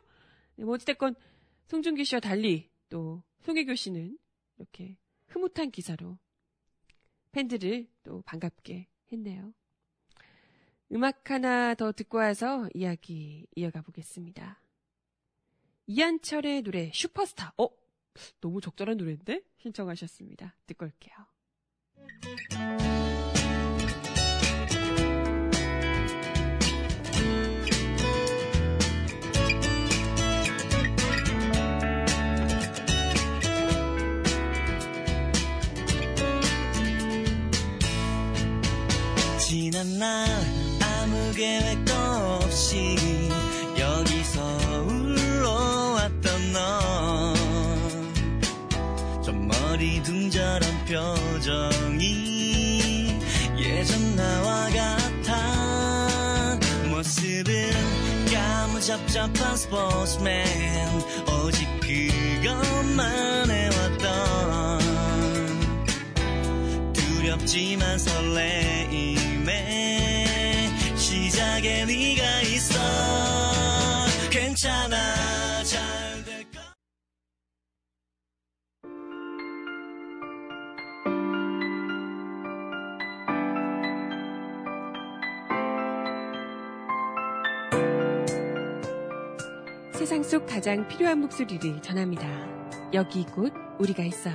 네, 0.55 0.63
뭐 0.63 0.75
어찌됐건 0.75 1.15
송중기 1.65 2.05
씨와 2.05 2.21
달리 2.21 2.69
또 2.87 3.21
송혜교 3.41 3.75
씨는 3.75 4.17
이렇게 4.57 4.97
흐뭇한 5.27 5.71
기사로 5.71 6.17
팬들을 7.33 7.89
또 8.03 8.21
반갑게 8.21 8.87
했네요. 9.11 9.53
음악 10.93 11.29
하나 11.29 11.75
더 11.75 11.91
듣고 11.91 12.19
와서 12.19 12.69
이야기 12.73 13.45
이어가 13.53 13.81
보겠습니다. 13.81 14.61
이한철의 15.87 16.61
노래 16.61 16.89
슈퍼스타. 16.93 17.53
어? 17.57 17.67
너무 18.39 18.61
적절한 18.61 18.95
노래인데? 18.95 19.41
신청하셨습니다. 19.57 20.55
듣고 20.67 20.85
올게요. 20.85 21.13
까무잡잡한 59.14 59.57
스포츠맨. 59.57 60.45
오직 61.45 61.68
그것만 61.80 63.49
해왔던 63.51 64.80
두렵지만 66.93 67.99
설레임에 67.99 69.45
시작에 70.97 71.86
네가 71.86 72.41
있어. 72.41 72.80
괜찮아 74.32 74.97
가장 90.64 90.88
필요한 90.88 91.20
목소리를 91.20 91.82
전합니다. 91.82 92.26
여기 92.93 93.26
곧 93.26 93.51
우리가 93.80 94.01
있어요. 94.01 94.34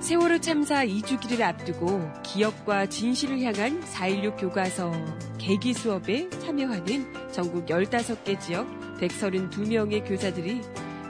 세월호 0.00 0.40
참사 0.40 0.86
2주기를 0.86 1.42
앞두고 1.42 2.10
기억과 2.22 2.86
진실을 2.86 3.42
향한 3.42 3.82
4.16 3.82 4.40
교과서 4.40 4.92
계기 5.36 5.74
수업에 5.74 6.30
참여하는 6.30 7.32
전국 7.32 7.66
15개 7.66 8.40
지역 8.40 8.66
132명의 8.98 10.08
교사들이 10.08 10.62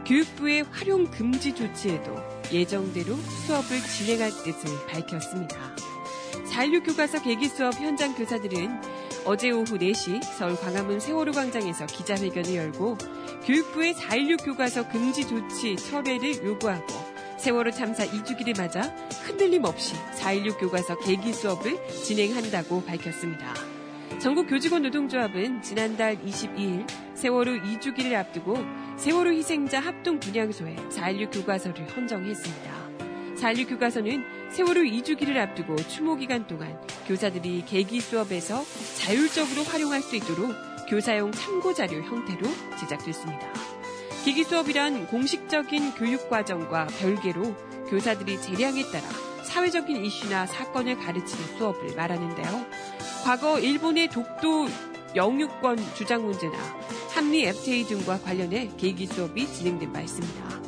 교육부의 0.07 0.65
활용 0.71 1.11
금지 1.11 1.53
조치에도 1.53 2.15
예정대로 2.53 3.17
수업을 3.17 3.81
진행할 3.81 4.31
뜻을 4.31 4.87
밝혔습니다. 4.87 5.57
4.16 6.53 6.87
교과서 6.87 7.21
계기 7.23 7.49
수업 7.49 7.75
현장 7.75 8.15
교사들은 8.15 8.81
어제 9.25 9.51
오후 9.51 9.65
4시 9.65 10.23
서울 10.23 10.55
광화문 10.57 11.01
세월호 11.01 11.33
광장에서 11.33 11.87
기자회견을 11.87 12.55
열고 12.55 12.97
교육부의 13.45 13.95
4.16 13.95 14.45
교과서 14.45 14.89
금지 14.89 15.27
조치 15.27 15.75
철회를 15.75 16.45
요구하고 16.45 16.87
세월호 17.39 17.73
참사 17.73 18.07
2주기를 18.07 18.57
맞아 18.57 18.83
흔들림 19.25 19.65
없이 19.65 19.97
4.16 20.21 20.61
교과서 20.61 20.99
계기 21.01 21.33
수업을 21.33 21.85
진행한다고 21.89 22.85
밝혔습니다. 22.85 23.55
전국 24.21 24.47
교직원 24.47 24.83
노동조합은 24.83 25.63
지난달 25.63 26.17
22일 26.17 26.87
세월호 27.15 27.53
2주기를 27.55 28.15
앞두고 28.15 28.57
세월호 28.97 29.33
희생자 29.33 29.79
합동 29.79 30.19
분향소에 30.19 30.75
4.16 30.75 31.33
교과서를 31.33 31.97
헌정했습니다. 31.97 32.87
4.16 33.37 33.69
교과서는 33.69 34.25
세월호 34.51 34.83
2주기를 34.83 35.37
앞두고 35.37 35.77
추모 35.89 36.17
기간 36.17 36.47
동안 36.47 36.81
교사들이 37.07 37.65
계기 37.67 38.01
수업에서 38.01 38.65
자율적으로 38.97 39.65
활용할 39.65 40.01
수 40.01 40.17
있도록 40.17 40.55
교사용 40.89 41.31
참고 41.33 41.75
자료 41.75 42.01
형태로 42.03 42.49
제작됐습니다. 42.81 43.53
기기 44.25 44.45
수업이란 44.45 45.07
공식적인 45.09 45.95
교육 45.95 46.29
과정과 46.31 46.87
별개로 46.99 47.55
교사들이 47.89 48.41
재량에 48.41 48.83
따라 48.91 49.07
사회적인 49.45 50.05
이슈나 50.05 50.47
사건을 50.47 50.99
가르치는 50.99 51.59
수업을 51.59 51.95
말하는데요. 51.95 52.67
과거 53.25 53.61
일본의 53.61 54.09
독도 54.09 54.67
영유권 55.17 55.79
주장 55.95 56.25
문제나 56.25 56.57
한미 57.15 57.47
FTA 57.47 57.85
등과 57.87 58.21
관련해 58.21 58.71
계기 58.77 59.07
수업이 59.07 59.47
진행된 59.47 59.93
바 59.93 60.01
있습니다. 60.03 60.67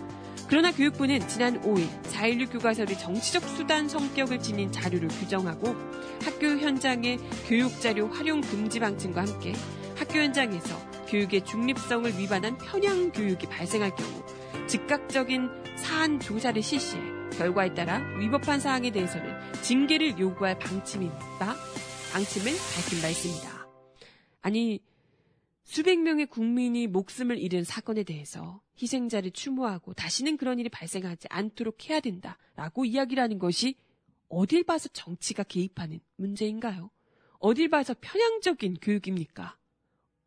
그러나 0.49 0.73
교육부는 0.73 1.29
지난 1.29 1.61
5일 1.61 1.87
4.16 2.05 2.53
교과서를 2.53 2.97
정치적 2.97 3.43
수단 3.51 3.87
성격을 3.87 4.41
지닌 4.41 4.73
자료로 4.73 5.09
규정하고 5.09 5.77
학교 6.25 6.47
현장의 6.47 7.19
교육자료 7.47 8.09
활용 8.09 8.41
금지 8.41 8.81
방침과 8.81 9.21
함께 9.21 9.53
학교 9.95 10.19
현장에서 10.19 10.75
교육의 11.09 11.45
중립성을 11.45 12.19
위반한 12.19 12.57
편향 12.57 13.13
교육이 13.13 13.47
발생할 13.47 13.95
경우 13.95 14.11
즉각적인 14.67 15.51
사안 15.77 16.19
조사를 16.21 16.63
실시해 16.63 17.03
결과에 17.37 17.75
따라 17.75 18.01
위법한 18.19 18.61
사항에 18.61 18.91
대해서는 18.91 19.31
징계를 19.61 20.19
요구할 20.19 20.59
방침인 20.59 21.11
바 21.39 21.55
방침을 22.13 22.53
밝힌 22.75 23.03
바 23.03 23.09
있습니다. 23.09 23.58
아니 24.49 24.81
수백 25.63 25.99
명의 25.99 26.25
국민이 26.25 26.87
목숨을 26.87 27.37
잃은 27.37 27.65
사건에 27.65 28.03
대해서 28.03 28.63
희생자를 28.81 29.31
추모하고 29.33 29.93
다시는 29.93 30.39
그런 30.39 30.59
일이 30.59 30.71
발생하지 30.71 31.29
않도록 31.29 31.91
해야 31.91 32.01
된다라고 32.01 32.87
이야기를 32.87 33.23
하는 33.23 33.39
것이 33.39 33.75
어딜 34.31 34.65
봐서 34.65 34.89
정치가 34.89 35.43
개입하는 35.43 36.01
문제인가요? 36.17 36.91
어딜 37.41 37.69
봐서 37.69 37.95
편향적인 38.01 38.79
교육입니까? 38.81 39.59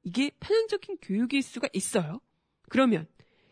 이게 0.03 0.29
편향적인 0.39 0.99
교육일 1.01 1.41
수가 1.41 1.67
있어요? 1.73 2.21
그러면 2.69 3.07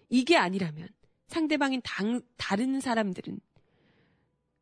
이게 0.08 0.38
아니라면 0.38 0.88
상대방인 1.26 1.82
당, 1.84 2.22
다른 2.38 2.80
사람들은 2.80 3.40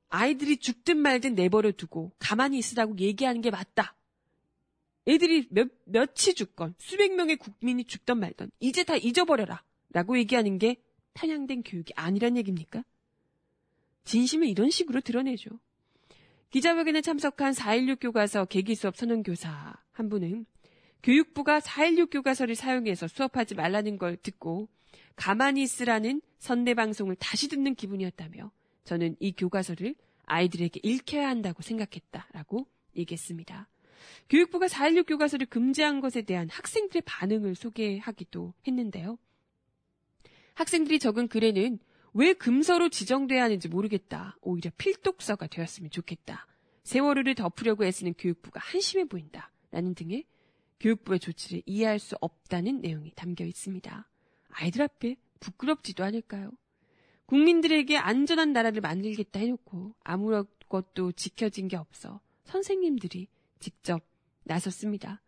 아이들이 0.07 0.55
죽든 0.55 0.99
말든 0.99 1.35
내버려 1.35 1.73
두고 1.73 2.13
가만히 2.17 2.59
있으라고 2.59 2.97
얘기하는 2.97 3.41
게 3.41 3.51
맞다. 3.51 3.96
애들이 5.07 5.47
몇, 5.49 5.69
몇이 5.85 6.35
죽건 6.35 6.75
수백 6.77 7.15
명의 7.15 7.37
국민이 7.37 7.85
죽던 7.85 8.19
말던 8.19 8.51
이제 8.59 8.83
다 8.83 8.95
잊어버려라. 8.97 9.63
라고 9.91 10.17
얘기하는 10.17 10.57
게 10.57 10.75
편향된 11.13 11.63
교육이 11.63 11.93
아니란 11.95 12.37
얘기입니까? 12.37 12.83
진심을 14.03 14.47
이런 14.47 14.69
식으로 14.69 15.01
드러내죠. 15.01 15.49
기자회견에 16.49 17.01
참석한 17.01 17.53
4.16 17.53 17.99
교과서 18.01 18.45
계기 18.45 18.75
수업 18.75 18.95
선언교사 18.95 19.75
한 19.91 20.09
분은 20.09 20.45
교육부가 21.03 21.59
4.16 21.59 22.11
교과서를 22.11 22.55
사용해서 22.55 23.07
수업하지 23.07 23.55
말라는 23.55 23.97
걸 23.97 24.17
듣고 24.17 24.69
가만히 25.15 25.63
있으라는 25.63 26.21
선대방송을 26.39 27.15
다시 27.15 27.47
듣는 27.47 27.75
기분이었다며 27.75 28.51
저는 28.83 29.15
이 29.19 29.33
교과서를 29.33 29.95
아이들에게 30.25 30.81
읽혀야 30.83 31.27
한다고 31.27 31.61
생각했다라고 31.61 32.67
얘기했습니다. 32.95 33.67
교육부가 34.29 34.67
4.16 34.67 35.07
교과서를 35.07 35.47
금지한 35.47 36.01
것에 36.01 36.21
대한 36.21 36.49
학생들의 36.49 37.03
반응을 37.05 37.55
소개하기도 37.55 38.53
했는데요. 38.67 39.17
학생들이 40.55 40.99
적은 40.99 41.27
글에는 41.27 41.79
왜 42.13 42.33
금서로 42.33 42.89
지정돼야 42.89 43.43
하는지 43.43 43.67
모르겠다. 43.67 44.37
오히려 44.41 44.71
필독서가 44.77 45.47
되었으면 45.47 45.91
좋겠다. 45.91 46.47
세월호를 46.83 47.35
덮으려고 47.35 47.85
애쓰는 47.85 48.15
교육부가 48.17 48.59
한심해 48.63 49.05
보인다. 49.05 49.51
라는 49.71 49.93
등의 49.93 50.25
교육부의 50.79 51.19
조치를 51.19 51.61
이해할 51.65 51.99
수 51.99 52.15
없다는 52.21 52.81
내용이 52.81 53.11
담겨 53.15 53.45
있습니다. 53.45 54.09
아이들 54.49 54.81
앞에 54.81 55.17
부끄럽지도 55.39 56.03
않을까요? 56.03 56.51
국민들에게 57.27 57.97
안전한 57.97 58.53
나라를 58.53 58.81
만들겠다 58.81 59.39
해놓고 59.39 59.93
아무것도 60.03 61.11
지켜진 61.11 61.67
게 61.67 61.75
없어 61.75 62.21
선생님들이 62.45 63.27
직접 63.59 64.03
나섰습니다. 64.43 65.21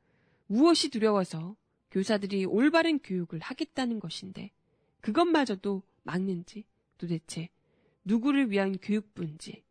무엇이 0.48 0.90
두려워서 0.90 1.56
교사들이 1.92 2.46
올바른 2.46 3.00
교육을 3.00 3.40
하겠다는 3.40 4.00
것인데 4.00 4.52
그것마저도 5.02 5.84
막는지 6.04 6.66
도대체 6.98 7.50
누구를 8.04 8.52
위한 8.52 8.78
교육부인지 8.78 9.64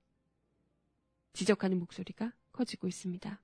지적하는 1.32 1.78
목소리가 1.78 2.32
커지고 2.52 2.88
있습니다. 2.88 3.40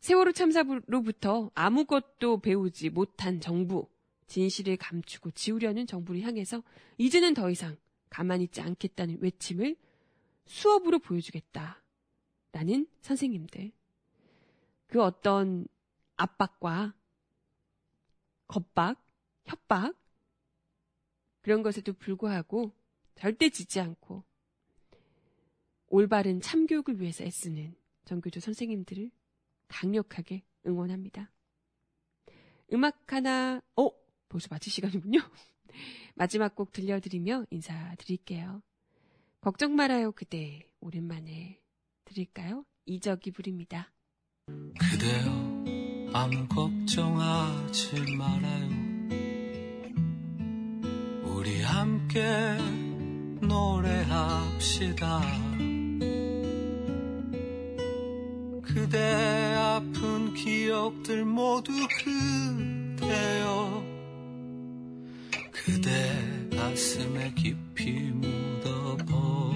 세월호 0.00 0.32
참사로부터 0.32 1.50
아무것도 1.54 2.40
배우지 2.40 2.90
못한 2.90 3.40
정부, 3.40 3.88
진실을 4.26 4.76
감추고 4.76 5.30
지우려는 5.30 5.86
정부를 5.86 6.22
향해서 6.22 6.62
이제는 6.98 7.34
더 7.34 7.50
이상 7.50 7.76
가만히 8.10 8.44
있지 8.44 8.60
않겠다는 8.60 9.18
외침을 9.20 9.76
수업으로 10.46 10.98
보여주겠다. 10.98 11.82
라는 12.52 12.86
선생님들. 13.00 13.72
그 14.92 15.02
어떤 15.02 15.66
압박과 16.16 16.94
겁박, 18.46 19.02
협박, 19.46 19.94
그런 21.40 21.62
것에도 21.62 21.94
불구하고 21.94 22.74
절대 23.14 23.48
지지 23.48 23.80
않고 23.80 24.22
올바른 25.88 26.42
참교육을 26.42 27.00
위해서 27.00 27.24
애쓰는 27.24 27.74
전교조 28.04 28.40
선생님들을 28.40 29.10
강력하게 29.68 30.42
응원합니다. 30.66 31.32
음악 32.74 33.14
하나, 33.14 33.62
어? 33.74 33.88
벌써 34.28 34.48
마칠 34.50 34.70
시간이군요. 34.70 35.20
마지막 36.16 36.54
곡 36.54 36.70
들려드리며 36.70 37.46
인사드릴게요. 37.48 38.60
걱정 39.40 39.74
말아요, 39.74 40.12
그대. 40.12 40.68
오랜만에 40.80 41.62
드릴까요? 42.04 42.66
이적이 42.84 43.30
부릅니다. 43.30 43.90
그대여 44.46 45.30
아무 46.12 46.48
걱정하지 46.48 48.16
말아요. 48.16 48.68
우리 51.24 51.62
함께 51.62 52.22
노래합시다. 53.40 55.20
그대 58.62 58.98
아픈 59.56 60.34
기억들 60.34 61.24
모두 61.24 61.72
그대여. 62.04 63.84
그대 65.52 66.48
가슴에 66.56 67.32
깊이 67.34 67.92
묻어버 68.10 69.51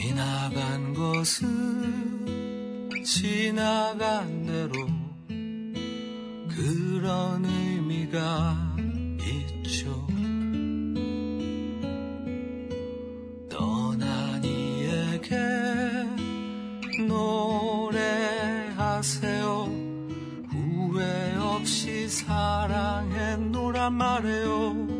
지나간 0.00 0.94
것은 0.94 2.24
지나간 3.04 4.46
대로 4.46 4.72
그런 6.48 7.44
의미가 7.44 8.76
있죠. 9.22 10.06
떠난 13.50 14.42
이에게 14.42 15.36
노래하세요. 17.06 18.48
후회 20.48 21.36
없이 21.36 22.08
사랑했노란 22.08 23.92
말해요. 23.92 24.99